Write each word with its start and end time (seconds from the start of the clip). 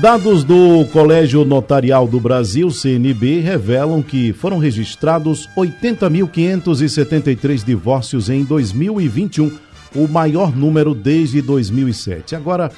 Dados 0.00 0.44
do 0.44 0.86
Colégio 0.94 1.44
Notarial 1.44 2.08
do 2.08 2.18
Brasil, 2.18 2.70
CNB, 2.70 3.40
revelam 3.40 4.02
que 4.02 4.32
foram 4.32 4.56
registrados 4.56 5.46
80.573 5.54 7.62
divórcios 7.62 8.30
em 8.30 8.42
2021, 8.42 9.54
o 9.94 10.08
maior 10.08 10.56
número 10.56 10.94
desde 10.94 11.42
2007. 11.42 12.34
Agora, 12.34 12.72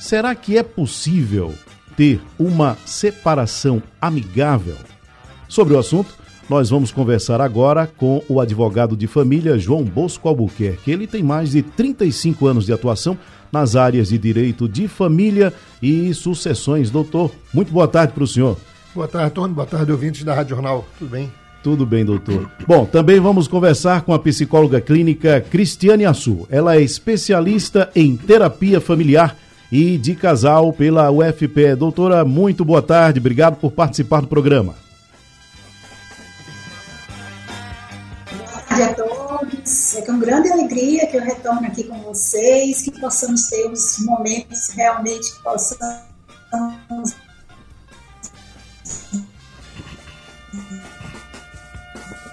será 0.00 0.34
que 0.34 0.56
é 0.56 0.62
possível 0.62 1.52
ter 1.94 2.22
uma 2.38 2.78
separação 2.86 3.82
amigável? 4.00 4.76
Sobre 5.50 5.74
o 5.74 5.78
assunto, 5.78 6.14
nós 6.48 6.70
vamos 6.70 6.90
conversar 6.90 7.38
agora 7.38 7.86
com 7.86 8.22
o 8.30 8.40
advogado 8.40 8.96
de 8.96 9.06
família 9.06 9.58
João 9.58 9.84
Bosco 9.84 10.26
Albuquerque. 10.26 10.90
Ele 10.90 11.06
tem 11.06 11.22
mais 11.22 11.50
de 11.50 11.60
35 11.60 12.46
anos 12.46 12.64
de 12.64 12.72
atuação 12.72 13.18
nas 13.52 13.76
áreas 13.76 14.08
de 14.08 14.18
direito 14.18 14.68
de 14.68 14.88
família 14.88 15.52
e 15.82 16.12
sucessões. 16.14 16.90
Doutor, 16.90 17.30
muito 17.52 17.72
boa 17.72 17.88
tarde 17.88 18.12
para 18.12 18.24
o 18.24 18.26
senhor. 18.26 18.56
Boa 18.94 19.08
tarde, 19.08 19.32
Tony. 19.32 19.52
Boa 19.52 19.66
tarde, 19.66 19.92
ouvintes 19.92 20.24
da 20.24 20.34
Rádio 20.34 20.56
Jornal. 20.56 20.86
Tudo 20.98 21.10
bem? 21.10 21.30
Tudo 21.62 21.84
bem, 21.84 22.04
doutor. 22.04 22.48
Bom, 22.66 22.86
também 22.86 23.18
vamos 23.18 23.48
conversar 23.48 24.02
com 24.02 24.14
a 24.14 24.18
psicóloga 24.18 24.80
clínica 24.80 25.40
Cristiane 25.40 26.06
Assu. 26.06 26.46
Ela 26.48 26.76
é 26.76 26.80
especialista 26.80 27.90
em 27.94 28.16
terapia 28.16 28.80
familiar 28.80 29.36
e 29.70 29.98
de 29.98 30.14
casal 30.14 30.72
pela 30.72 31.10
UFPE. 31.10 31.74
Doutora, 31.76 32.24
muito 32.24 32.64
boa 32.64 32.80
tarde. 32.80 33.18
Obrigado 33.18 33.56
por 33.56 33.72
participar 33.72 34.20
do 34.20 34.28
programa. 34.28 34.76
Boa 38.30 38.62
tarde 38.62 38.82
a 38.82 38.94
todos 38.94 39.05
é 39.96 40.02
com 40.02 40.18
grande 40.20 40.48
alegria 40.48 41.08
que 41.08 41.16
eu 41.16 41.22
retorno 41.22 41.66
aqui 41.66 41.82
com 41.82 41.98
vocês, 42.02 42.82
que 42.82 42.92
possamos 43.00 43.48
ter 43.48 43.68
uns 43.68 43.98
momentos 44.04 44.68
realmente 44.68 45.34
que 45.34 45.42
possamos 45.42 46.06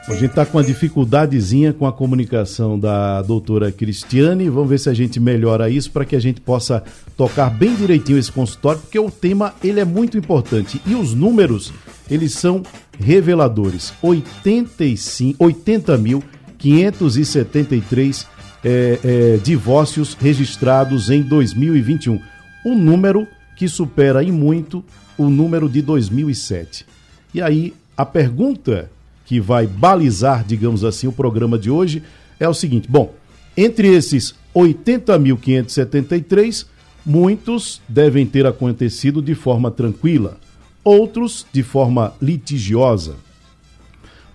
A 0.05 0.13
gente 0.13 0.25
está 0.25 0.45
com 0.45 0.57
uma 0.57 0.63
dificuldadezinha 0.63 1.73
com 1.73 1.87
a 1.87 1.91
comunicação 1.91 2.77
da 2.77 3.21
doutora 3.23 3.71
Cristiane. 3.71 4.49
Vamos 4.49 4.69
ver 4.69 4.79
se 4.79 4.89
a 4.89 4.93
gente 4.93 5.19
melhora 5.19 5.69
isso 5.69 5.89
para 5.91 6.05
que 6.05 6.15
a 6.15 6.19
gente 6.19 6.39
possa 6.39 6.83
tocar 7.17 7.49
bem 7.49 7.73
direitinho 7.73 8.19
esse 8.19 8.31
consultório, 8.31 8.81
porque 8.81 8.99
o 8.99 9.09
tema 9.09 9.55
ele 9.63 9.79
é 9.79 9.85
muito 9.85 10.17
importante 10.17 10.79
e 10.85 10.93
os 10.93 11.15
números 11.15 11.73
eles 12.11 12.33
são 12.33 12.61
reveladores. 12.99 13.91
85, 14.03 15.43
80 15.43 15.97
mil 15.97 16.23
573 16.63 18.27
é, 18.63 18.99
é, 19.03 19.37
divórcios 19.43 20.13
registrados 20.13 21.09
em 21.09 21.21
2021, 21.21 22.21
um 22.65 22.77
número 22.77 23.27
que 23.57 23.67
supera 23.67 24.23
em 24.23 24.31
muito 24.31 24.81
o 25.17 25.29
número 25.29 25.67
de 25.67 25.81
2007. 25.81 26.85
E 27.33 27.41
aí, 27.41 27.73
a 27.97 28.05
pergunta 28.05 28.89
que 29.25 29.41
vai 29.41 29.67
balizar, 29.67 30.45
digamos 30.45 30.85
assim, 30.85 31.05
o 31.05 31.11
programa 31.11 31.59
de 31.59 31.69
hoje 31.69 32.01
é 32.39 32.47
o 32.47 32.53
seguinte: 32.53 32.87
bom, 32.89 33.13
entre 33.57 33.89
esses 33.89 34.33
80.573, 34.55 36.65
muitos 37.05 37.81
devem 37.89 38.25
ter 38.25 38.45
acontecido 38.45 39.21
de 39.21 39.35
forma 39.35 39.69
tranquila, 39.69 40.37
outros 40.81 41.45
de 41.51 41.61
forma 41.61 42.13
litigiosa. 42.21 43.17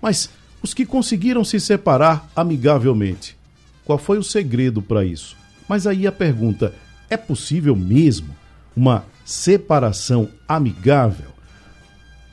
Mas 0.03 0.29
os 0.63 0.75
que 0.75 0.85
conseguiram 0.85 1.45
se 1.45 1.61
separar 1.61 2.31
amigavelmente. 2.35 3.37
Qual 3.85 3.99
foi 3.99 4.19
o 4.19 4.23
segredo 4.23 4.83
para 4.83 5.05
isso? 5.05 5.37
Mas 5.69 5.87
aí 5.87 6.07
a 6.07 6.13
pergunta: 6.13 6.75
é 7.09 7.17
possível 7.17 7.75
mesmo 7.75 8.35
uma 8.77 9.05
separação 9.25 10.29
amigável? 10.47 11.31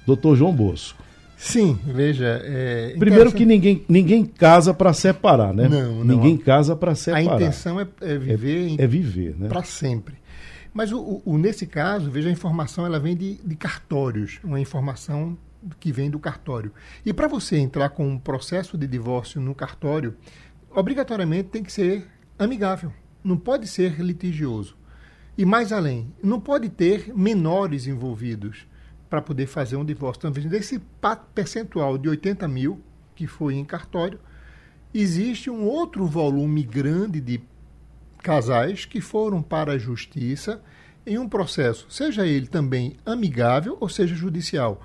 Doutor 0.05 0.35
João 0.35 0.53
Bosco. 0.53 1.03
Sim, 1.37 1.77
veja. 1.85 2.41
É, 2.43 2.95
Primeiro 2.97 3.31
que 3.31 3.45
ninguém, 3.45 3.83
ninguém 3.89 4.25
casa 4.25 4.73
para 4.73 4.93
separar, 4.93 5.53
né? 5.53 5.67
Não, 5.67 5.95
não. 5.95 6.03
Ninguém 6.03 6.37
casa 6.37 6.75
para 6.75 6.95
separar. 6.95 7.33
A 7.33 7.35
intenção 7.35 7.79
é, 7.79 7.87
é 8.01 8.17
viver, 8.17 8.79
é, 8.79 8.83
é 8.83 8.87
viver, 8.87 9.35
né? 9.37 9.47
Para 9.47 9.63
sempre. 9.63 10.15
Mas 10.73 10.91
o, 10.91 11.21
o, 11.23 11.37
nesse 11.37 11.65
caso, 11.65 12.09
veja, 12.11 12.29
a 12.29 12.31
informação 12.31 12.85
ela 12.85 12.99
vem 12.99 13.15
de, 13.15 13.39
de 13.43 13.55
cartórios, 13.55 14.39
uma 14.43 14.59
informação 14.59 15.37
que 15.79 15.91
vem 15.91 16.09
do 16.09 16.19
cartório. 16.19 16.71
E 17.05 17.13
para 17.13 17.27
você 17.27 17.57
entrar 17.57 17.89
com 17.89 18.07
um 18.07 18.19
processo 18.19 18.77
de 18.77 18.87
divórcio 18.87 19.41
no 19.41 19.55
cartório, 19.55 20.15
obrigatoriamente 20.69 21.49
tem 21.49 21.63
que 21.63 21.71
ser 21.71 22.07
amigável, 22.37 22.91
não 23.23 23.37
pode 23.37 23.67
ser 23.67 23.99
litigioso. 23.99 24.77
E 25.37 25.45
mais 25.45 25.71
além, 25.71 26.13
não 26.23 26.39
pode 26.39 26.69
ter 26.69 27.13
menores 27.15 27.87
envolvidos 27.87 28.67
para 29.09 29.21
poder 29.21 29.47
fazer 29.47 29.75
um 29.75 29.85
divórcio. 29.85 30.27
Então, 30.27 30.49
desse 30.49 30.81
percentual 31.33 31.97
de 31.97 32.07
80 32.09 32.47
mil 32.47 32.81
que 33.13 33.27
foi 33.27 33.55
em 33.55 33.65
cartório, 33.65 34.19
existe 34.93 35.49
um 35.49 35.63
outro 35.65 36.05
volume 36.05 36.63
grande 36.63 37.19
de 37.19 37.41
casais 38.21 38.85
que 38.85 39.01
foram 39.01 39.41
para 39.41 39.73
a 39.73 39.77
justiça 39.77 40.61
em 41.05 41.19
um 41.19 41.29
processo, 41.29 41.85
seja 41.89 42.25
ele 42.25 42.47
também 42.47 42.95
amigável 43.05 43.77
ou 43.79 43.87
seja 43.87 44.15
judicial. 44.15 44.81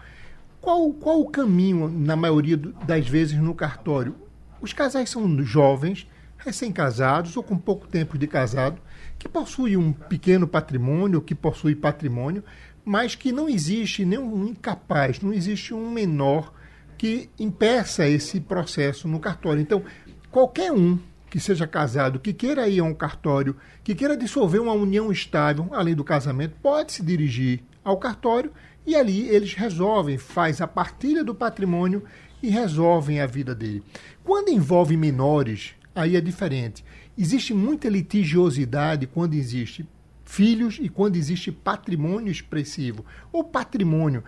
Qual, 0.61 0.93
qual 0.93 1.21
o 1.21 1.31
caminho, 1.31 1.89
na 1.89 2.15
maioria 2.15 2.57
das 2.57 3.09
vezes, 3.09 3.39
no 3.39 3.55
cartório? 3.55 4.15
Os 4.61 4.75
casais 4.75 5.09
são 5.09 5.43
jovens, 5.43 6.07
recém-casados 6.37 7.37
ou 7.37 7.43
com 7.43 7.57
pouco 7.57 7.89
tempo 7.89 8.19
de 8.19 8.27
casado, 8.27 8.79
que 9.19 9.29
possuem 9.29 9.77
um 9.77 9.93
pequeno 9.93 10.47
patrimônio, 10.47 11.23
que 11.23 11.35
possui 11.35 11.75
patrimônio, 11.75 12.45
mas 12.85 13.15
que 13.15 13.33
não 13.33 13.49
existe 13.49 14.05
nenhum 14.05 14.47
incapaz, 14.47 15.21
não 15.21 15.33
existe 15.33 15.73
um 15.73 15.91
menor 15.91 16.53
que 16.99 17.31
impeça 17.39 18.07
esse 18.07 18.41
processo 18.41 19.09
no 19.09 19.19
cartório. 19.19 19.63
Então, 19.63 19.83
qualquer 20.31 20.73
um 20.73 20.99
que 21.31 21.41
seja 21.41 21.67
casado, 21.67 22.21
que 22.21 22.33
queira 22.33 22.69
ir 22.69 22.81
a 22.81 22.85
um 22.85 22.93
cartório, 22.93 23.57
que 23.83 23.95
queira 23.95 24.17
dissolver 24.17 24.61
uma 24.61 24.73
união 24.73 25.11
estável, 25.11 25.69
além 25.73 25.95
do 25.95 26.05
casamento, 26.05 26.57
pode 26.63 26.93
se 26.93 27.03
dirigir 27.03 27.63
ao 27.83 27.97
cartório 27.97 28.53
e 28.91 28.97
ali 28.97 29.29
eles 29.29 29.55
resolvem, 29.55 30.19
faz 30.19 30.61
a 30.61 30.67
partilha 30.67 31.23
do 31.23 31.33
patrimônio 31.33 32.03
e 32.43 32.49
resolvem 32.49 33.21
a 33.21 33.27
vida 33.27 33.55
dele. 33.55 33.85
Quando 34.25 34.49
envolve 34.49 34.97
menores, 34.97 35.75
aí 35.95 36.17
é 36.17 36.21
diferente. 36.21 36.85
Existe 37.17 37.55
muita 37.55 37.89
litigiosidade 37.89 39.07
quando 39.07 39.35
existe 39.35 39.87
filhos 40.25 40.79
e 40.81 40.89
quando 40.89 41.15
existe 41.15 41.53
patrimônio 41.53 42.33
expressivo. 42.33 43.05
O 43.33 43.45
patrimônio, 43.45 44.25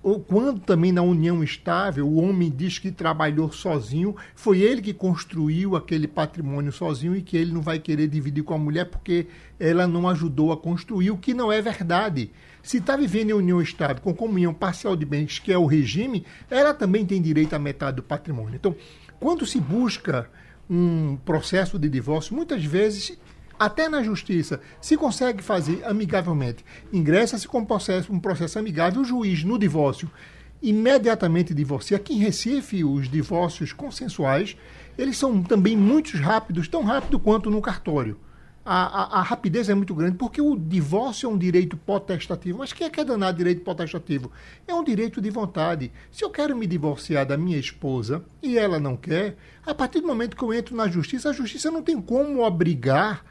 ou 0.00 0.20
quando 0.20 0.60
também 0.60 0.92
na 0.92 1.02
união 1.02 1.42
estável 1.42 2.06
o 2.06 2.22
homem 2.22 2.52
diz 2.54 2.78
que 2.78 2.92
trabalhou 2.92 3.50
sozinho, 3.50 4.14
foi 4.36 4.60
ele 4.60 4.80
que 4.80 4.94
construiu 4.94 5.74
aquele 5.74 6.06
patrimônio 6.06 6.70
sozinho 6.70 7.16
e 7.16 7.22
que 7.22 7.36
ele 7.36 7.52
não 7.52 7.62
vai 7.62 7.80
querer 7.80 8.06
dividir 8.06 8.44
com 8.44 8.54
a 8.54 8.58
mulher 8.58 8.84
porque 8.84 9.26
ela 9.58 9.88
não 9.88 10.08
ajudou 10.08 10.52
a 10.52 10.56
construir, 10.56 11.10
o 11.10 11.18
que 11.18 11.34
não 11.34 11.50
é 11.50 11.60
verdade. 11.60 12.30
Se 12.64 12.78
está 12.78 12.96
vivendo 12.96 13.28
em 13.28 13.34
união 13.34 13.60
estável 13.60 14.00
com 14.02 14.14
comunhão 14.14 14.54
parcial 14.54 14.96
de 14.96 15.04
bens, 15.04 15.38
que 15.38 15.52
é 15.52 15.58
o 15.58 15.66
regime, 15.66 16.24
ela 16.50 16.72
também 16.72 17.04
tem 17.04 17.20
direito 17.20 17.52
à 17.52 17.58
metade 17.58 17.96
do 17.96 18.02
patrimônio. 18.02 18.56
Então, 18.56 18.74
quando 19.20 19.44
se 19.44 19.60
busca 19.60 20.30
um 20.68 21.16
processo 21.26 21.78
de 21.78 21.90
divórcio, 21.90 22.34
muitas 22.34 22.64
vezes 22.64 23.18
até 23.58 23.86
na 23.86 24.02
justiça, 24.02 24.62
se 24.80 24.96
consegue 24.96 25.42
fazer 25.42 25.84
amigavelmente, 25.84 26.64
ingressa-se 26.90 27.46
com 27.46 27.58
um 27.58 27.64
processo, 27.66 28.10
um 28.10 28.18
processo 28.18 28.58
amigável, 28.58 29.02
o 29.02 29.04
juiz 29.04 29.44
no 29.44 29.58
divórcio 29.58 30.10
imediatamente 30.62 31.52
divorcia. 31.52 31.98
Aqui 31.98 32.14
em 32.14 32.18
Recife, 32.18 32.82
os 32.82 33.10
divórcios 33.10 33.74
consensuais, 33.74 34.56
eles 34.96 35.18
são 35.18 35.42
também 35.42 35.76
muito 35.76 36.16
rápidos, 36.16 36.66
tão 36.66 36.82
rápido 36.82 37.20
quanto 37.20 37.50
no 37.50 37.60
cartório. 37.60 38.18
A, 38.64 39.18
a, 39.18 39.18
a, 39.18 39.22
rapidez 39.22 39.68
é 39.68 39.74
muito 39.74 39.94
grande, 39.94 40.16
porque 40.16 40.40
o 40.40 40.56
divórcio 40.56 41.28
é 41.28 41.32
um 41.32 41.36
direito 41.36 41.76
potestativo. 41.76 42.58
Mas 42.58 42.72
quem 42.72 42.86
é 42.86 42.90
que 42.90 42.98
é 42.98 43.04
danado 43.04 43.36
direito 43.36 43.62
potestativo? 43.62 44.32
É 44.66 44.74
um 44.74 44.82
direito 44.82 45.20
de 45.20 45.28
vontade. 45.28 45.92
Se 46.10 46.24
eu 46.24 46.30
quero 46.30 46.56
me 46.56 46.66
divorciar 46.66 47.26
da 47.26 47.36
minha 47.36 47.58
esposa 47.58 48.24
e 48.42 48.56
ela 48.56 48.80
não 48.80 48.96
quer, 48.96 49.36
a 49.66 49.74
partir 49.74 50.00
do 50.00 50.06
momento 50.06 50.36
que 50.36 50.42
eu 50.42 50.54
entro 50.54 50.74
na 50.74 50.88
justiça, 50.88 51.28
a 51.28 51.32
justiça 51.34 51.70
não 51.70 51.82
tem 51.82 52.00
como 52.00 52.42
obrigar 52.42 53.22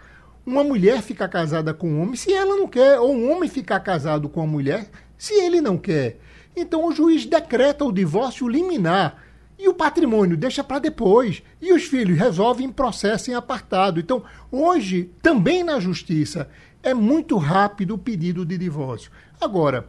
uma 0.45 0.63
mulher 0.63 1.01
ficar 1.01 1.29
casada 1.29 1.73
com 1.73 1.89
um 1.89 2.01
homem 2.01 2.15
se 2.15 2.31
ela 2.31 2.55
não 2.55 2.67
quer, 2.67 2.99
ou 2.99 3.15
um 3.15 3.31
homem 3.31 3.49
ficar 3.49 3.79
casado 3.79 4.29
com 4.29 4.41
uma 4.41 4.51
mulher 4.51 4.89
se 5.17 5.33
ele 5.33 5.61
não 5.61 5.77
quer. 5.77 6.19
Então 6.55 6.85
o 6.87 6.91
juiz 6.91 7.25
decreta 7.25 7.85
o 7.85 7.91
divórcio 7.91 8.47
liminar. 8.47 9.23
E 9.57 9.67
o 9.67 9.73
patrimônio 9.73 10.35
deixa 10.35 10.63
para 10.63 10.79
depois. 10.79 11.43
E 11.61 11.73
os 11.73 11.83
filhos 11.83 12.17
resolvem 12.17 12.67
em 12.67 12.71
processo 12.71 13.31
em 13.31 13.33
apartado. 13.33 13.99
Então, 13.99 14.23
hoje, 14.51 15.11
também 15.21 15.63
na 15.63 15.79
justiça, 15.79 16.49
é 16.81 16.93
muito 16.93 17.37
rápido 17.37 17.95
o 17.95 17.97
pedido 17.97 18.45
de 18.45 18.57
divórcio. 18.57 19.11
Agora, 19.39 19.87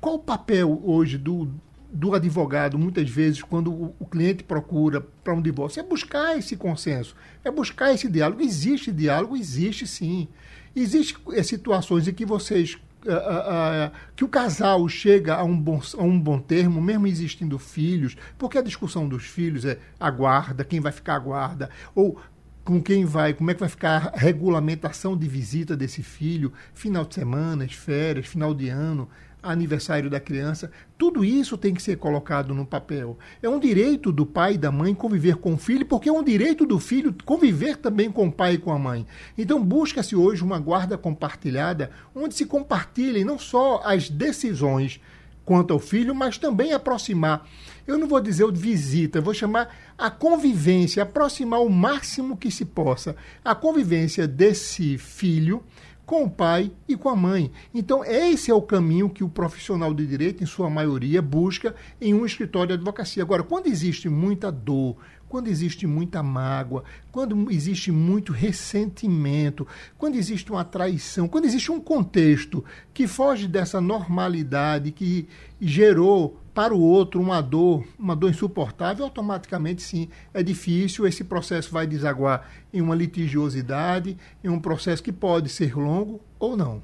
qual 0.00 0.16
o 0.16 0.18
papel 0.18 0.80
hoje 0.84 1.16
do, 1.16 1.50
do 1.90 2.14
advogado, 2.14 2.78
muitas 2.78 3.08
vezes, 3.08 3.42
quando 3.42 3.72
o, 3.72 3.94
o 3.98 4.04
cliente 4.04 4.42
procura 4.42 5.00
para 5.00 5.32
um 5.32 5.40
divórcio? 5.40 5.80
É 5.80 5.82
buscar 5.82 6.36
esse 6.36 6.56
consenso, 6.56 7.16
é 7.42 7.50
buscar 7.50 7.94
esse 7.94 8.10
diálogo. 8.10 8.42
Existe 8.42 8.92
diálogo? 8.92 9.36
Existe 9.36 9.86
sim. 9.86 10.28
Existem 10.76 11.42
situações 11.42 12.06
em 12.06 12.12
que 12.12 12.26
vocês 12.26 12.76
Uh, 13.04 13.10
uh, 13.10 13.92
que 14.16 14.24
o 14.24 14.28
casal 14.28 14.88
chega 14.88 15.34
a 15.34 15.44
um, 15.44 15.60
bom, 15.60 15.78
a 15.98 16.02
um 16.02 16.18
bom 16.18 16.38
termo, 16.38 16.80
mesmo 16.80 17.06
existindo 17.06 17.58
filhos, 17.58 18.16
porque 18.38 18.56
a 18.56 18.62
discussão 18.62 19.06
dos 19.06 19.24
filhos 19.24 19.66
é 19.66 19.78
a 20.00 20.10
guarda, 20.10 20.64
quem 20.64 20.80
vai 20.80 20.90
ficar 20.90 21.16
a 21.16 21.18
guarda, 21.18 21.68
ou 21.94 22.18
com 22.64 22.82
quem 22.82 23.04
vai, 23.04 23.34
como 23.34 23.50
é 23.50 23.54
que 23.54 23.60
vai 23.60 23.68
ficar 23.68 24.10
a 24.14 24.18
regulamentação 24.18 25.16
de 25.16 25.28
visita 25.28 25.76
desse 25.76 26.02
filho, 26.02 26.50
final 26.72 27.04
de 27.04 27.14
semana, 27.14 27.68
férias, 27.68 28.26
final 28.26 28.54
de 28.54 28.70
ano, 28.70 29.08
aniversário 29.44 30.10
da 30.10 30.18
criança, 30.18 30.70
tudo 30.96 31.24
isso 31.24 31.56
tem 31.56 31.74
que 31.74 31.82
ser 31.82 31.96
colocado 31.96 32.54
no 32.54 32.66
papel. 32.66 33.18
É 33.42 33.48
um 33.48 33.60
direito 33.60 34.10
do 34.10 34.24
pai 34.24 34.54
e 34.54 34.58
da 34.58 34.72
mãe 34.72 34.94
conviver 34.94 35.36
com 35.36 35.54
o 35.54 35.58
filho, 35.58 35.86
porque 35.86 36.08
é 36.08 36.12
um 36.12 36.22
direito 36.22 36.66
do 36.66 36.78
filho 36.80 37.14
conviver 37.24 37.76
também 37.76 38.10
com 38.10 38.28
o 38.28 38.32
pai 38.32 38.54
e 38.54 38.58
com 38.58 38.72
a 38.72 38.78
mãe. 38.78 39.06
Então 39.36 39.62
busca-se 39.62 40.16
hoje 40.16 40.42
uma 40.42 40.58
guarda 40.58 40.98
compartilhada, 40.98 41.90
onde 42.14 42.34
se 42.34 42.46
compartilhem 42.46 43.24
não 43.24 43.38
só 43.38 43.82
as 43.84 44.08
decisões 44.08 45.00
quanto 45.44 45.72
ao 45.72 45.78
filho, 45.78 46.14
mas 46.14 46.38
também 46.38 46.72
aproximar 46.72 47.46
eu 47.86 47.98
não 47.98 48.08
vou 48.08 48.20
dizer 48.20 48.44
o 48.44 48.52
visita, 48.52 49.20
vou 49.20 49.34
chamar 49.34 49.74
a 49.98 50.10
convivência, 50.10 51.02
aproximar 51.02 51.60
o 51.60 51.68
máximo 51.68 52.36
que 52.36 52.50
se 52.50 52.64
possa 52.64 53.14
a 53.44 53.54
convivência 53.54 54.26
desse 54.26 54.96
filho 54.96 55.62
com 56.06 56.24
o 56.24 56.30
pai 56.30 56.70
e 56.88 56.96
com 56.96 57.08
a 57.08 57.16
mãe. 57.16 57.50
Então, 57.72 58.04
esse 58.04 58.50
é 58.50 58.54
o 58.54 58.62
caminho 58.62 59.08
que 59.08 59.24
o 59.24 59.28
profissional 59.28 59.94
de 59.94 60.06
direito, 60.06 60.42
em 60.42 60.46
sua 60.46 60.68
maioria, 60.68 61.22
busca 61.22 61.74
em 62.00 62.12
um 62.14 62.26
escritório 62.26 62.68
de 62.68 62.74
advocacia. 62.74 63.22
Agora, 63.22 63.42
quando 63.42 63.66
existe 63.66 64.08
muita 64.08 64.50
dor, 64.52 64.96
quando 65.28 65.48
existe 65.48 65.86
muita 65.86 66.22
mágoa, 66.22 66.84
quando 67.10 67.50
existe 67.50 67.90
muito 67.90 68.32
ressentimento, 68.32 69.66
quando 69.98 70.14
existe 70.14 70.52
uma 70.52 70.64
traição, 70.64 71.26
quando 71.26 71.46
existe 71.46 71.72
um 71.72 71.80
contexto 71.80 72.64
que 72.92 73.06
foge 73.06 73.48
dessa 73.48 73.80
normalidade 73.80 74.92
que 74.92 75.26
gerou 75.60 76.38
para 76.54 76.72
o 76.72 76.80
outro 76.80 77.20
uma 77.20 77.40
dor, 77.40 77.84
uma 77.98 78.14
dor 78.14 78.30
insuportável, 78.30 79.04
automaticamente 79.04 79.82
sim, 79.82 80.08
é 80.32 80.42
difícil, 80.42 81.06
esse 81.06 81.24
processo 81.24 81.72
vai 81.72 81.86
desaguar 81.86 82.48
em 82.72 82.80
uma 82.80 82.94
litigiosidade, 82.94 84.16
em 84.42 84.48
um 84.48 84.60
processo 84.60 85.02
que 85.02 85.12
pode 85.12 85.48
ser 85.48 85.76
longo 85.76 86.20
ou 86.38 86.56
não. 86.56 86.80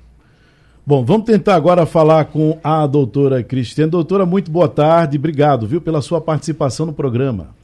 Bom, 0.85 1.05
vamos 1.05 1.27
tentar 1.27 1.55
agora 1.55 1.87
falar 1.87 2.25
com 2.25 2.59
a 2.65 2.85
doutora 2.87 3.45
Cristiane. 3.45 3.91
Doutora, 3.91 4.27
muito 4.27 4.51
boa 4.51 4.69
tarde, 4.69 5.19
obrigado, 5.19 5.67
viu, 5.67 5.81
pela 5.81 6.03
sua 6.03 6.21
participação 6.21 6.87
no 6.87 6.93
programa. 6.93 7.60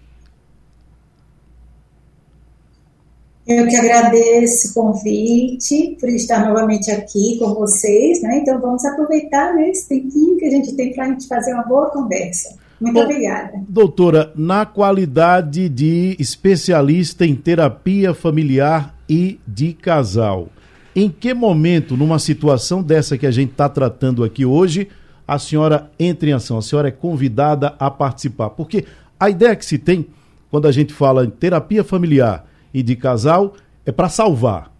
Eu 3.46 3.64
que 3.68 3.76
agradeço 3.76 4.70
o 4.70 4.74
convite 4.74 5.96
por 6.00 6.08
estar 6.08 6.44
novamente 6.44 6.90
aqui 6.90 7.38
com 7.38 7.54
vocês, 7.54 8.20
né? 8.20 8.38
Então 8.38 8.60
vamos 8.60 8.84
aproveitar 8.84 9.54
né, 9.54 9.70
esse 9.70 9.88
tempinho 9.88 10.36
que 10.36 10.46
a 10.46 10.50
gente 10.50 10.74
tem 10.74 10.92
para 10.92 11.04
a 11.04 11.08
gente 11.10 11.28
fazer 11.28 11.54
uma 11.54 11.62
boa 11.62 11.88
conversa. 11.90 12.56
Muito 12.80 12.94
Bom, 12.94 13.04
obrigada. 13.04 13.52
Doutora, 13.68 14.32
na 14.34 14.66
qualidade 14.66 15.68
de 15.68 16.16
especialista 16.18 17.24
em 17.24 17.36
terapia 17.36 18.12
familiar 18.12 18.92
e 19.08 19.38
de 19.46 19.72
casal, 19.72 20.48
em 20.94 21.08
que 21.08 21.32
momento, 21.32 21.96
numa 21.96 22.18
situação 22.18 22.82
dessa 22.82 23.16
que 23.16 23.28
a 23.28 23.30
gente 23.30 23.52
está 23.52 23.68
tratando 23.68 24.24
aqui 24.24 24.44
hoje, 24.44 24.88
a 25.26 25.38
senhora 25.38 25.88
entra 26.00 26.28
em 26.28 26.32
ação, 26.32 26.58
a 26.58 26.62
senhora 26.62 26.88
é 26.88 26.92
convidada 26.92 27.76
a 27.78 27.90
participar? 27.92 28.50
Porque 28.50 28.84
a 29.20 29.30
ideia 29.30 29.54
que 29.54 29.64
se 29.64 29.78
tem 29.78 30.04
quando 30.50 30.66
a 30.66 30.72
gente 30.72 30.92
fala 30.92 31.24
em 31.24 31.30
terapia 31.30 31.84
familiar 31.84 32.44
e 32.76 32.82
de 32.82 32.94
casal 32.94 33.54
é 33.86 33.90
para 33.90 34.10
salvar. 34.10 34.70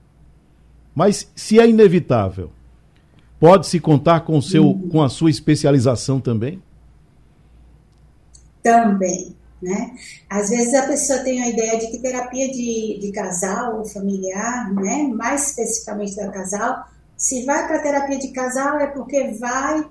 Mas 0.94 1.30
se 1.34 1.58
é 1.58 1.66
inevitável, 1.66 2.50
pode-se 3.40 3.80
contar 3.80 4.20
com, 4.20 4.38
seu, 4.42 4.66
uhum. 4.66 4.88
com 4.90 5.02
a 5.02 5.08
sua 5.08 5.30
especialização 5.30 6.20
também? 6.20 6.62
Também. 8.62 9.34
Né? 9.62 9.94
Às 10.28 10.50
vezes 10.50 10.74
a 10.74 10.86
pessoa 10.86 11.20
tem 11.20 11.42
a 11.42 11.48
ideia 11.48 11.78
de 11.78 11.86
que 11.86 11.98
terapia 11.98 12.52
de, 12.52 12.98
de 13.00 13.10
casal 13.12 13.78
ou 13.78 13.86
familiar, 13.86 14.70
né? 14.74 15.04
mais 15.04 15.48
especificamente 15.48 16.16
da 16.16 16.30
casal, 16.30 16.84
se 17.16 17.46
vai 17.46 17.66
para 17.66 17.80
terapia 17.80 18.18
de 18.18 18.28
casal 18.28 18.78
é 18.78 18.88
porque 18.88 19.28
vai, 19.40 19.86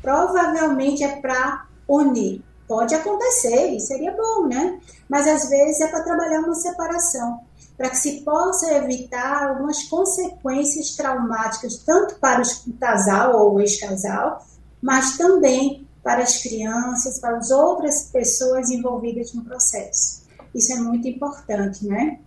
provavelmente 0.00 1.04
é 1.04 1.20
para 1.20 1.66
unir, 1.86 2.40
Pode 2.66 2.94
acontecer, 2.94 3.72
e 3.72 3.80
seria 3.80 4.12
bom, 4.12 4.46
né? 4.48 4.80
Mas 5.08 5.26
às 5.26 5.48
vezes 5.48 5.80
é 5.80 5.88
para 5.88 6.02
trabalhar 6.02 6.40
uma 6.40 6.54
separação, 6.54 7.40
para 7.76 7.90
que 7.90 7.96
se 7.96 8.22
possa 8.22 8.72
evitar 8.74 9.48
algumas 9.48 9.84
consequências 9.84 10.96
traumáticas, 10.96 11.76
tanto 11.84 12.16
para 12.16 12.42
o 12.42 12.72
casal 12.80 13.36
ou 13.36 13.54
o 13.54 13.60
ex-casal, 13.60 14.44
mas 14.82 15.16
também 15.16 15.86
para 16.02 16.22
as 16.22 16.38
crianças, 16.38 17.20
para 17.20 17.36
as 17.36 17.50
outras 17.50 18.10
pessoas 18.12 18.70
envolvidas 18.70 19.32
no 19.34 19.44
processo. 19.44 20.22
Isso 20.54 20.72
é 20.72 20.76
muito 20.76 21.06
importante, 21.08 21.86
né? 21.86 22.20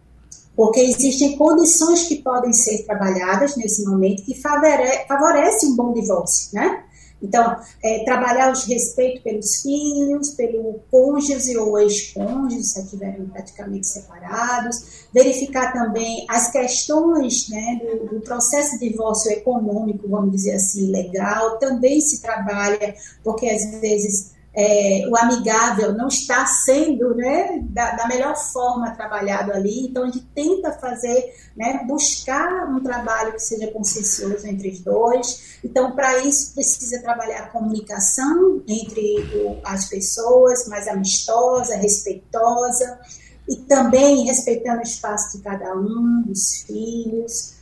Porque 0.56 0.82
existem 0.82 1.38
condições 1.38 2.04
que 2.04 2.18
podem 2.18 2.52
ser 2.52 2.86
trabalhadas 2.86 3.56
nesse 3.56 3.86
momento 3.86 4.24
que 4.24 4.40
favorecem 4.42 5.72
um 5.72 5.76
bom 5.76 5.94
divórcio, 5.94 6.50
né? 6.54 6.84
Então, 7.22 7.58
é, 7.84 8.04
trabalhar 8.06 8.52
os 8.52 8.64
respeito 8.66 9.22
pelos 9.22 9.62
filhos, 9.62 10.32
pelo 10.32 10.82
cônjuge 10.90 11.58
ou 11.58 11.78
ex-cônjuge, 11.80 12.64
se 12.64 12.82
estiverem 12.82 13.26
praticamente 13.28 13.88
separados, 13.88 15.08
verificar 15.14 15.74
também 15.74 16.26
as 16.30 16.52
questões 16.52 17.50
né, 17.50 17.80
do, 17.82 18.16
do, 18.16 18.22
processo 18.22 18.80
de 18.80 18.90
divórcio 18.90 19.32
econômico, 19.32 20.08
vamos 20.08 20.32
dizer 20.32 20.56
assim, 20.56 20.92
legal, 20.92 21.58
também 21.58 22.00
se 22.00 22.22
trabalha, 22.22 22.96
porque 23.24 23.50
às 23.50 23.66
vezes 23.80 24.39
é, 24.62 25.08
o 25.08 25.16
amigável 25.16 25.94
não 25.94 26.10
está 26.10 26.46
sendo 26.46 27.16
né, 27.16 27.62
da, 27.70 27.92
da, 27.92 28.08
melhor 28.10 28.36
forma 28.36 28.92
trabalhado 28.92 29.54
ali, 29.54 29.88
então 29.88 30.04
a 30.04 30.08
gente 30.08 30.26
tenta 30.36 30.74
fazer, 30.74 31.34
né, 31.56 31.86
buscar 31.88 32.68
um 32.68 32.84
trabalho 32.84 33.32
que 33.32 33.40
seja 33.40 33.72
consciencioso 33.72 34.46
entre 34.46 34.72
os 34.72 34.82
dois. 34.82 35.60
Então, 35.64 35.96
para 35.96 36.18
isso, 36.26 36.54
precisa 36.54 37.02
trabalhar 37.02 37.44
a 37.44 37.48
comunicação 37.48 38.62
entre 38.68 39.20
o, 39.34 39.62
as 39.64 39.86
pessoas, 39.86 40.68
mais 40.68 40.90
amistosa, 40.90 41.78
respeitosa, 41.78 43.00
e 43.48 43.56
também 43.56 44.26
respeitando 44.26 44.80
o 44.80 44.84
espaço 44.84 45.38
de 45.38 45.44
cada 45.44 45.74
um, 45.74 46.24
dos 46.26 46.64
filhos, 46.68 47.54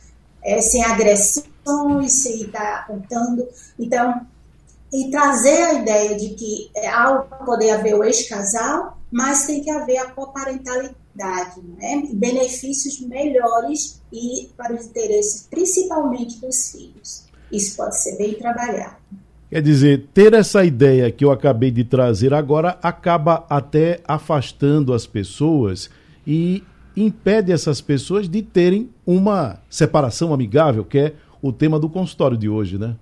é, 0.42 0.60
sem 0.60 0.82
agressões, 0.82 2.12
sem 2.24 2.42
estar 2.42 2.80
apontando. 2.80 3.46
Então, 3.78 4.26
e 4.92 5.10
trazer 5.10 5.62
a 5.62 5.74
ideia 5.74 6.16
de 6.16 6.30
que 6.30 6.70
é, 6.76 6.88
há 6.88 7.14
poder 7.44 7.70
haver 7.70 7.94
o 7.94 8.04
ex-casal, 8.04 8.98
mas 9.10 9.46
tem 9.46 9.62
que 9.62 9.70
haver 9.70 9.98
a 9.98 10.10
coparentalidade, 10.10 11.60
né? 11.78 12.02
benefícios 12.12 13.00
melhores 13.00 14.00
e 14.12 14.48
para 14.56 14.74
os 14.74 14.86
interesses 14.86 15.46
principalmente 15.50 16.40
dos 16.40 16.70
filhos. 16.72 17.26
Isso 17.50 17.76
pode 17.76 18.00
ser 18.00 18.16
bem 18.16 18.34
trabalhado. 18.34 18.96
Quer 19.50 19.62
dizer, 19.62 20.08
ter 20.12 20.34
essa 20.34 20.62
ideia 20.62 21.10
que 21.10 21.24
eu 21.24 21.30
acabei 21.30 21.70
de 21.70 21.82
trazer 21.82 22.34
agora 22.34 22.78
acaba 22.82 23.46
até 23.48 24.00
afastando 24.06 24.92
as 24.92 25.06
pessoas 25.06 25.88
e 26.26 26.62
impede 26.94 27.50
essas 27.50 27.80
pessoas 27.80 28.28
de 28.28 28.42
terem 28.42 28.90
uma 29.06 29.58
separação 29.70 30.34
amigável, 30.34 30.84
que 30.84 30.98
é 30.98 31.14
o 31.40 31.50
tema 31.50 31.78
do 31.78 31.88
consultório 31.88 32.36
de 32.36 32.48
hoje, 32.48 32.76
né? 32.76 32.96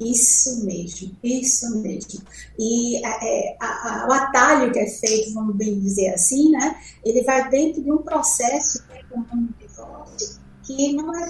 Isso 0.00 0.64
mesmo, 0.64 1.16
isso 1.24 1.78
mesmo. 1.80 2.22
E 2.56 3.04
é, 3.04 3.56
a, 3.60 3.66
a, 3.66 4.08
o 4.08 4.12
atalho 4.12 4.72
que 4.72 4.78
é 4.78 4.86
feito, 4.86 5.34
vamos 5.34 5.56
bem 5.56 5.78
dizer 5.80 6.14
assim, 6.14 6.50
né? 6.50 6.80
Ele 7.04 7.22
vai 7.24 7.48
dentro 7.50 7.82
de 7.82 7.90
um 7.90 7.98
processo 7.98 8.82
é 8.90 9.02
de 9.02 9.66
divórcio, 9.66 10.38
que 10.62 10.92
não 10.92 11.12
é 11.14 11.26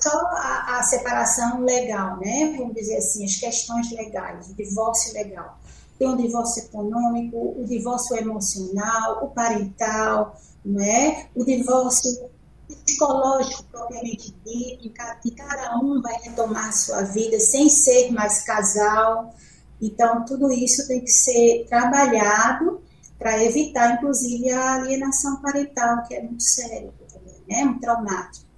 só 0.00 0.18
a, 0.18 0.78
a, 0.78 0.82
separação 0.82 1.60
legal, 1.60 2.18
né? 2.20 2.54
Vamos 2.56 2.74
dizer 2.74 2.96
assim, 2.96 3.24
as 3.24 3.36
questões 3.36 3.90
legais, 3.90 4.48
o 4.48 4.54
divórcio 4.54 5.12
legal. 5.12 5.58
Tem 5.98 6.08
o 6.08 6.16
divórcio 6.16 6.64
econômico, 6.64 7.54
o 7.58 7.64
divórcio 7.66 8.16
emocional, 8.16 9.22
o 9.22 9.28
parental, 9.28 10.40
né? 10.64 11.26
o 11.34 11.44
divórcio 11.44 12.29
psicológico 12.76 13.64
propriamente 13.70 14.34
dito, 14.44 14.90
que 15.22 15.30
cada 15.32 15.78
um 15.78 16.00
vai 16.00 16.14
retomar 16.22 16.68
a 16.68 16.72
sua 16.72 17.02
vida 17.02 17.38
sem 17.38 17.68
ser 17.68 18.10
mais 18.12 18.42
casal. 18.44 19.34
Então, 19.80 20.24
tudo 20.24 20.52
isso 20.52 20.86
tem 20.86 21.00
que 21.00 21.10
ser 21.10 21.66
trabalhado 21.68 22.80
para 23.18 23.42
evitar, 23.44 23.94
inclusive, 23.94 24.50
a 24.50 24.74
alienação 24.74 25.40
parental, 25.40 26.02
que 26.06 26.14
é 26.14 26.22
muito 26.22 26.42
sério 26.42 26.92
também, 27.12 27.34
né? 27.48 27.64
Muito 27.64 27.80
traumático. 27.80 28.50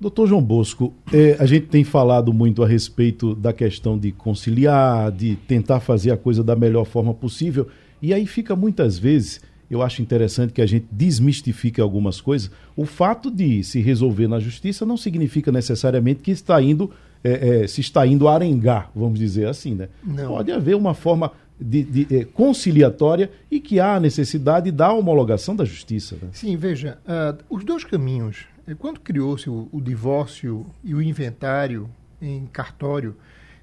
Doutor 0.00 0.26
João 0.26 0.42
Bosco, 0.42 0.92
é, 1.12 1.36
a 1.38 1.46
gente 1.46 1.66
tem 1.68 1.84
falado 1.84 2.32
muito 2.32 2.62
a 2.62 2.68
respeito 2.68 3.34
da 3.34 3.52
questão 3.52 3.98
de 3.98 4.12
conciliar, 4.12 5.10
de 5.10 5.36
tentar 5.36 5.80
fazer 5.80 6.10
a 6.10 6.16
coisa 6.16 6.42
da 6.42 6.54
melhor 6.54 6.84
forma 6.84 7.14
possível, 7.14 7.68
e 8.02 8.12
aí 8.12 8.26
fica 8.26 8.54
muitas 8.54 8.98
vezes, 8.98 9.40
eu 9.74 9.82
acho 9.82 10.02
interessante 10.02 10.52
que 10.52 10.62
a 10.62 10.66
gente 10.66 10.86
desmistifique 10.90 11.80
algumas 11.80 12.20
coisas. 12.20 12.50
O 12.76 12.84
fato 12.84 13.30
de 13.30 13.62
se 13.64 13.80
resolver 13.80 14.28
na 14.28 14.38
justiça 14.38 14.84
não 14.84 14.96
significa 14.96 15.50
necessariamente 15.50 16.20
que 16.20 16.30
está 16.30 16.60
indo, 16.60 16.90
é, 17.22 17.62
é, 17.62 17.66
se 17.66 17.80
está 17.80 18.06
indo 18.06 18.28
arengar, 18.28 18.90
vamos 18.94 19.18
dizer 19.18 19.46
assim, 19.46 19.74
né? 19.74 19.88
Não. 20.02 20.28
Pode 20.28 20.52
haver 20.52 20.76
uma 20.76 20.94
forma 20.94 21.32
de, 21.60 21.82
de 21.82 22.16
é, 22.16 22.24
conciliatória 22.24 23.30
e 23.50 23.60
que 23.60 23.80
há 23.80 23.94
a 23.94 24.00
necessidade 24.00 24.70
da 24.70 24.92
homologação 24.92 25.54
da 25.54 25.64
justiça. 25.64 26.16
Né? 26.20 26.28
Sim, 26.32 26.56
veja, 26.56 26.98
uh, 27.06 27.42
os 27.48 27.64
dois 27.64 27.84
caminhos 27.84 28.46
quando 28.78 28.98
criou-se 29.00 29.50
o, 29.50 29.68
o, 29.70 29.80
divórcio 29.80 30.64
e 30.82 30.94
o 30.94 31.02
inventário 31.02 31.90
em 32.22 32.46
cartório, 32.46 33.14